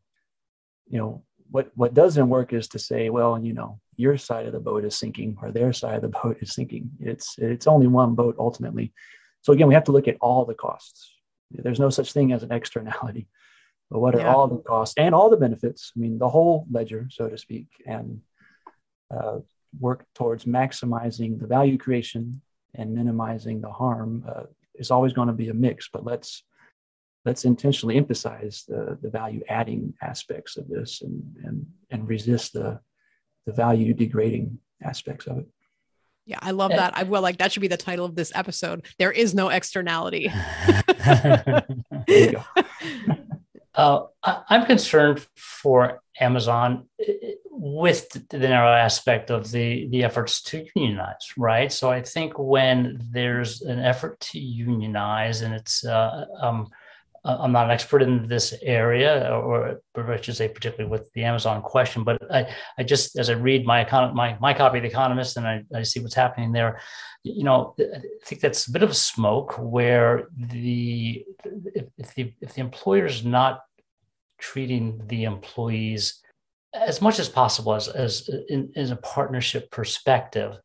you 0.88 0.98
know, 0.98 1.24
what 1.52 1.72
what 1.76 1.94
doesn't 1.94 2.28
work 2.28 2.52
is 2.52 2.68
to 2.70 2.80
say, 2.80 3.10
well, 3.10 3.40
you 3.40 3.54
know, 3.54 3.80
your 3.96 4.18
side 4.18 4.48
of 4.48 4.54
the 4.54 4.60
boat 4.60 4.86
is 4.86 4.96
sinking 4.96 5.38
or 5.42 5.52
their 5.52 5.72
side 5.72 5.96
of 5.96 6.02
the 6.02 6.20
boat 6.24 6.38
is 6.42 6.54
sinking. 6.54 6.90
It's 7.00 7.36
it's 7.38 7.68
only 7.68 7.88
one 7.88 8.16
boat 8.16 8.36
ultimately. 8.40 8.92
So 9.46 9.54
again, 9.54 9.68
we 9.68 9.76
have 9.76 9.84
to 9.84 9.92
look 9.92 10.08
at 10.08 10.18
all 10.22 10.44
the 10.44 10.56
costs. 10.56 11.14
There's 11.52 11.80
no 11.80 11.92
such 11.92 12.14
thing 12.14 12.32
as 12.32 12.42
an 12.42 12.52
externality. 12.52 13.28
But 13.92 14.00
what 14.00 14.16
are 14.16 14.22
yeah. 14.22 14.34
all 14.34 14.48
the 14.48 14.58
costs 14.58 14.96
and 14.98 15.14
all 15.14 15.30
the 15.30 15.38
benefits? 15.38 15.92
I 15.96 16.00
mean, 16.00 16.18
the 16.18 16.28
whole 16.28 16.66
ledger, 16.72 17.06
so 17.12 17.30
to 17.30 17.38
speak, 17.38 17.68
and 17.86 18.22
uh, 19.16 19.42
work 19.80 20.04
towards 20.16 20.46
maximizing 20.46 21.40
the 21.40 21.46
value 21.46 21.78
creation 21.78 22.42
and 22.74 22.96
minimizing 22.96 23.62
the 23.62 23.70
harm 23.70 24.26
uh, 24.28 24.46
is 24.74 24.90
always 24.90 25.14
going 25.14 25.28
to 25.28 25.34
be 25.36 25.50
a 25.50 25.54
mix. 25.54 25.90
But 25.94 26.04
let's 26.04 26.44
let's 27.24 27.46
intentionally 27.46 27.98
emphasize 27.98 28.64
the, 28.68 28.98
the 29.00 29.12
value 29.12 29.44
adding 29.48 29.94
aspects 30.02 30.58
of 30.58 30.68
this 30.68 31.04
and, 31.04 31.24
and, 31.44 31.68
and 31.92 32.10
resist 32.10 32.54
the, 32.54 32.80
the 33.46 33.54
value 33.54 33.94
degrading 33.94 34.58
aspects 34.84 35.28
of 35.28 35.38
it. 35.38 35.48
Yeah, 36.26 36.40
I 36.42 36.52
love 36.52 36.72
that. 36.72 36.98
I 36.98 37.04
will 37.04 37.22
like 37.22 37.38
that 37.38 37.52
should 37.52 37.62
be 37.62 37.68
the 37.68 37.78
title 37.78 38.06
of 38.06 38.16
this 38.16 38.32
episode. 38.34 38.86
There 38.98 39.12
is 39.12 39.36
no 39.36 39.50
externality. 39.50 40.28
uh, 43.76 44.06
I'm 44.24 44.66
concerned 44.66 45.26
for 45.36 46.02
Amazon 46.20 46.88
uh, 47.00 47.14
with 47.52 48.10
the 48.30 48.40
narrow 48.40 48.74
aspect 48.74 49.30
of 49.30 49.52
the 49.52 49.88
the 49.90 50.04
efforts 50.04 50.42
to 50.44 50.66
unionize, 50.76 51.34
right? 51.38 51.72
So 51.72 51.92
I 51.92 52.02
think 52.02 52.34
when 52.38 53.00
there's 53.12 53.62
an 53.62 53.80
effort 53.80 54.20
to 54.32 54.40
unionize, 54.40 55.42
and 55.42 55.54
it's 55.54 55.86
uh, 55.86 56.26
um, 56.42 56.70
uh, 56.72 56.76
I'm 57.26 57.52
not 57.52 57.66
an 57.66 57.72
expert 57.72 58.04
in 58.04 58.28
this 58.28 58.54
area, 58.62 59.32
or, 59.34 59.82
or 59.96 60.14
I 60.14 60.22
should 60.22 60.36
say, 60.36 60.48
particularly 60.48 60.90
with 60.90 61.12
the 61.14 61.24
Amazon 61.24 61.62
question. 61.62 62.04
But 62.04 62.22
I, 62.32 62.48
I 62.78 62.84
just 62.84 63.18
as 63.18 63.30
I 63.30 63.34
read 63.34 63.66
my 63.66 63.84
econ- 63.84 64.14
my 64.14 64.38
my 64.40 64.54
copy 64.54 64.78
of 64.78 64.84
the 64.84 64.90
Economist, 64.90 65.36
and 65.38 65.48
I, 65.48 65.64
I 65.74 65.84
see 65.84 66.00
what's 66.00 66.14
happening 66.14 66.52
there, 66.52 66.80
you 67.24 67.44
know, 67.44 67.76
I 67.80 68.00
think 68.24 68.42
that's 68.42 68.68
a 68.68 68.72
bit 68.72 68.84
of 68.84 68.92
a 68.92 68.96
smoke 68.96 69.56
where 69.58 70.28
the 70.38 71.26
if, 71.74 71.86
if 71.98 72.14
the 72.14 72.34
if 72.42 72.54
the 72.54 72.62
employer 72.62 73.08
is 73.08 73.26
not 73.26 73.62
treating 74.38 75.02
the 75.08 75.24
employees 75.24 76.22
as 76.74 77.02
much 77.02 77.20
as 77.20 77.30
possible 77.30 77.74
as 77.74 77.88
as 77.88 78.30
in, 78.50 78.72
in 78.76 78.92
a 78.92 78.98
partnership 78.98 79.72
perspective, 79.72 80.58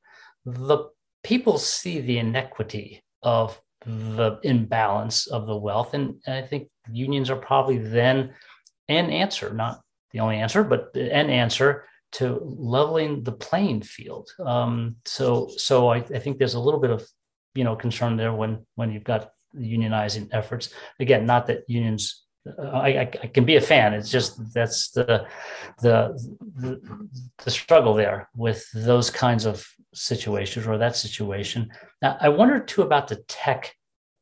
the 0.44 0.90
people 1.22 1.56
see 1.56 2.00
the 2.00 2.18
inequity 2.18 3.02
of 3.22 3.58
the 3.86 4.38
imbalance 4.42 5.26
of 5.26 5.46
the 5.46 5.56
wealth. 5.56 5.94
And, 5.94 6.16
I 6.26 6.42
think 6.42 6.68
unions 6.90 7.30
are 7.30 7.36
probably 7.36 7.78
then 7.78 8.34
an 8.88 9.10
answer, 9.10 9.54
not 9.54 9.80
the 10.12 10.20
only 10.20 10.36
answer, 10.36 10.64
but 10.64 10.94
an 10.94 11.30
answer 11.30 11.84
to 12.12 12.40
leveling 12.42 13.22
the 13.22 13.32
playing 13.32 13.82
field. 13.82 14.30
Um, 14.44 14.96
so, 15.04 15.48
so 15.56 15.88
I, 15.88 15.98
I, 15.98 16.18
think 16.18 16.38
there's 16.38 16.54
a 16.54 16.60
little 16.60 16.80
bit 16.80 16.90
of 16.90 17.06
you 17.54 17.64
know 17.64 17.76
concern 17.76 18.16
there 18.16 18.32
when 18.32 18.66
when 18.74 18.90
you've 18.92 19.04
got 19.04 19.30
unionizing 19.56 20.28
efforts. 20.32 20.74
Again, 20.98 21.26
not 21.26 21.46
that 21.46 21.62
unions. 21.68 22.24
Uh, 22.46 22.62
I, 22.62 22.88
I, 22.88 23.10
I, 23.22 23.26
can 23.28 23.44
be 23.44 23.56
a 23.56 23.60
fan. 23.60 23.94
It's 23.94 24.10
just 24.10 24.52
that's 24.52 24.90
the, 24.90 25.26
the 25.82 26.18
the 26.56 27.08
the 27.44 27.50
struggle 27.50 27.94
there 27.94 28.28
with 28.34 28.66
those 28.74 29.10
kinds 29.10 29.44
of 29.44 29.66
situations 29.94 30.66
or 30.66 30.78
that 30.78 30.96
situation. 30.96 31.70
Now, 32.02 32.16
I 32.20 32.28
wonder 32.28 32.60
too 32.60 32.82
about 32.82 33.08
the 33.08 33.16
tech 33.28 33.74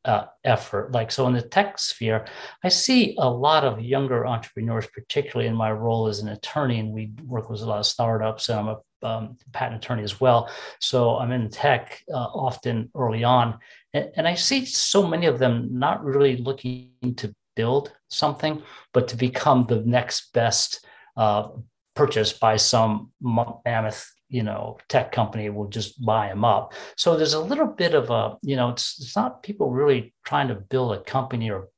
uh, 0.05 0.27
effort. 0.45 0.93
Like, 0.93 1.11
so 1.11 1.27
in 1.27 1.35
the 1.35 1.43
tech 1.43 1.79
sphere, 1.79 2.27
I 2.65 2.69
see 2.69 3.15
a 3.19 3.29
lot 3.29 3.65
of 3.65 3.81
younger 3.81 4.27
entrepreneurs, 4.27 4.87
particularly 4.87 5.49
in 5.49 5.57
my 5.57 5.71
role 5.71 6.07
as 6.09 6.21
an 6.21 6.29
attorney, 6.29 6.79
and 6.79 6.93
we 6.93 7.13
work 7.25 7.51
with 7.51 7.61
a 7.61 7.67
lot 7.67 7.79
of 7.79 7.87
startups, 7.87 8.49
and 8.49 8.59
I'm 8.59 8.69
a 8.69 8.79
um, 9.03 9.37
patent 9.53 9.85
attorney 9.85 10.03
as 10.03 10.21
well. 10.21 10.51
So 10.81 11.19
I'm 11.19 11.33
in 11.33 11.51
tech 11.51 12.03
uh, 12.13 12.17
often 12.17 12.91
early 12.97 13.23
on. 13.23 13.59
And, 13.95 14.11
and 14.17 14.29
I 14.29 14.35
see 14.35 14.65
so 14.65 15.07
many 15.07 15.27
of 15.27 15.39
them 15.39 15.69
not 15.71 16.05
really 16.05 16.37
looking 16.37 16.91
to 17.17 17.35
build 17.55 17.93
something, 18.09 18.63
but 18.93 19.09
to 19.09 19.17
become 19.17 19.67
the 19.67 19.83
next 19.83 20.33
best 20.33 20.85
uh, 21.17 21.49
purchase 21.95 22.33
by 22.33 22.57
some 22.57 23.13
mammoth 23.21 24.13
you 24.29 24.43
know 24.43 24.79
tech 24.89 25.13
company 25.13 25.51
will 25.51 25.69
just 25.69 26.05
buy 26.05 26.29
them 26.29 26.45
up. 26.45 26.75
So 26.97 27.17
there's 27.17 27.35
a 27.35 27.41
little 27.41 27.67
bit 27.67 27.95
of 27.95 28.11
a 28.11 28.37
you 28.43 28.57
know 28.57 28.71
it's, 28.71 29.01
it's 29.01 29.17
not 29.17 29.43
people 29.43 29.71
really 29.71 30.15
trying 30.25 30.49
to 30.49 30.55
build 30.55 30.95
a 30.95 31.01
company 31.01 31.51
or 31.51 31.69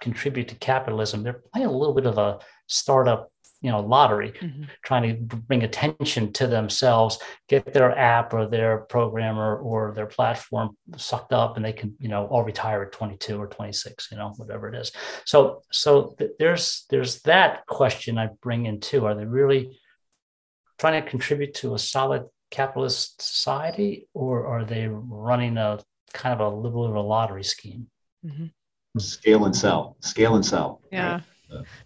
contribute 0.00 0.48
to 0.48 0.54
capitalism. 0.56 1.22
They're 1.22 1.42
playing 1.52 1.68
a 1.68 1.72
little 1.72 1.94
bit 1.94 2.06
of 2.06 2.18
a 2.18 2.38
startup 2.66 3.30
you 3.62 3.70
know 3.70 3.80
lottery 3.80 4.32
mm-hmm. 4.32 4.64
trying 4.84 5.02
to 5.28 5.36
bring 5.36 5.62
attention 5.62 6.32
to 6.32 6.46
themselves 6.46 7.18
get 7.48 7.72
their 7.72 7.96
app 7.96 8.34
or 8.34 8.46
their 8.46 8.78
programmer 8.78 9.56
or 9.58 9.92
their 9.94 10.06
platform 10.06 10.76
sucked 10.96 11.32
up 11.32 11.56
and 11.56 11.64
they 11.64 11.72
can 11.72 11.94
you 11.98 12.08
know 12.08 12.26
all 12.26 12.44
retire 12.44 12.82
at 12.82 12.92
22 12.92 13.40
or 13.40 13.46
26 13.46 14.08
you 14.10 14.18
know 14.18 14.32
whatever 14.36 14.68
it 14.68 14.74
is. 14.74 14.92
So 15.24 15.62
so 15.72 16.14
th- 16.18 16.32
there's 16.38 16.84
there's 16.90 17.22
that 17.22 17.66
question 17.66 18.18
i 18.18 18.28
bring 18.42 18.66
in 18.66 18.80
too 18.80 19.06
are 19.06 19.14
they 19.14 19.24
really 19.24 19.78
trying 20.78 21.02
to 21.02 21.08
contribute 21.08 21.54
to 21.54 21.74
a 21.74 21.78
solid 21.78 22.24
capitalist 22.50 23.20
society 23.20 24.08
or 24.14 24.46
are 24.46 24.64
they 24.64 24.88
running 24.88 25.56
a 25.56 25.78
kind 26.12 26.40
of 26.40 26.52
a 26.52 26.56
little 26.56 26.84
bit 26.84 26.90
of 26.90 26.96
a 26.96 27.00
lottery 27.00 27.44
scheme 27.44 27.88
mm-hmm. 28.24 28.46
scale 28.98 29.44
and 29.44 29.56
sell 29.56 29.96
scale 30.00 30.36
and 30.36 30.46
sell 30.46 30.80
yeah 30.92 31.14
right? 31.14 31.24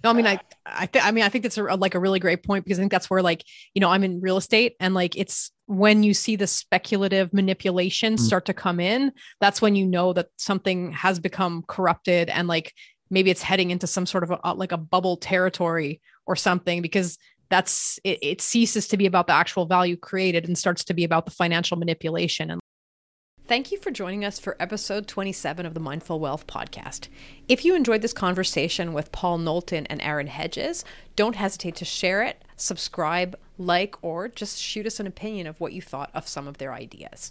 No, 0.02 0.10
I 0.10 0.12
mean, 0.14 0.26
I, 0.26 0.40
I, 0.64 0.86
th- 0.86 1.04
I 1.04 1.10
mean, 1.10 1.24
I 1.24 1.28
think 1.28 1.42
that's 1.42 1.58
a, 1.58 1.62
like 1.62 1.94
a 1.94 1.98
really 1.98 2.18
great 2.18 2.42
point 2.42 2.64
because 2.64 2.78
I 2.78 2.82
think 2.82 2.92
that's 2.92 3.10
where, 3.10 3.22
like, 3.22 3.44
you 3.74 3.80
know, 3.80 3.90
I'm 3.90 4.04
in 4.04 4.20
real 4.20 4.36
estate 4.36 4.74
and 4.80 4.94
like 4.94 5.16
it's 5.16 5.50
when 5.66 6.02
you 6.02 6.14
see 6.14 6.36
the 6.36 6.46
speculative 6.46 7.32
manipulation 7.32 8.14
mm-hmm. 8.14 8.24
start 8.24 8.46
to 8.46 8.54
come 8.54 8.80
in, 8.80 9.12
that's 9.40 9.60
when 9.60 9.76
you 9.76 9.86
know 9.86 10.12
that 10.14 10.28
something 10.36 10.92
has 10.92 11.18
become 11.18 11.62
corrupted 11.68 12.30
and 12.30 12.48
like 12.48 12.72
maybe 13.10 13.30
it's 13.30 13.42
heading 13.42 13.70
into 13.70 13.86
some 13.86 14.06
sort 14.06 14.24
of 14.24 14.32
a, 14.42 14.54
like 14.54 14.72
a 14.72 14.78
bubble 14.78 15.16
territory 15.16 16.00
or 16.26 16.36
something 16.36 16.80
because 16.80 17.18
that's 17.50 18.00
it, 18.04 18.18
it 18.22 18.40
ceases 18.40 18.88
to 18.88 18.96
be 18.96 19.06
about 19.06 19.26
the 19.26 19.32
actual 19.34 19.66
value 19.66 19.96
created 19.96 20.46
and 20.46 20.56
starts 20.56 20.84
to 20.84 20.94
be 20.94 21.04
about 21.04 21.26
the 21.26 21.32
financial 21.32 21.76
manipulation 21.76 22.50
and 22.50 22.60
Thank 23.50 23.72
you 23.72 23.78
for 23.78 23.90
joining 23.90 24.24
us 24.24 24.38
for 24.38 24.56
episode 24.60 25.08
27 25.08 25.66
of 25.66 25.74
the 25.74 25.80
Mindful 25.80 26.20
Wealth 26.20 26.46
podcast. 26.46 27.08
If 27.48 27.64
you 27.64 27.74
enjoyed 27.74 28.00
this 28.00 28.12
conversation 28.12 28.92
with 28.92 29.10
Paul 29.10 29.38
Knowlton 29.38 29.86
and 29.86 30.00
Aaron 30.02 30.28
Hedges, 30.28 30.84
don't 31.16 31.34
hesitate 31.34 31.74
to 31.74 31.84
share 31.84 32.22
it, 32.22 32.44
subscribe, 32.54 33.36
like, 33.58 33.96
or 34.02 34.28
just 34.28 34.60
shoot 34.62 34.86
us 34.86 35.00
an 35.00 35.08
opinion 35.08 35.48
of 35.48 35.58
what 35.58 35.72
you 35.72 35.82
thought 35.82 36.12
of 36.14 36.28
some 36.28 36.46
of 36.46 36.58
their 36.58 36.72
ideas. 36.72 37.28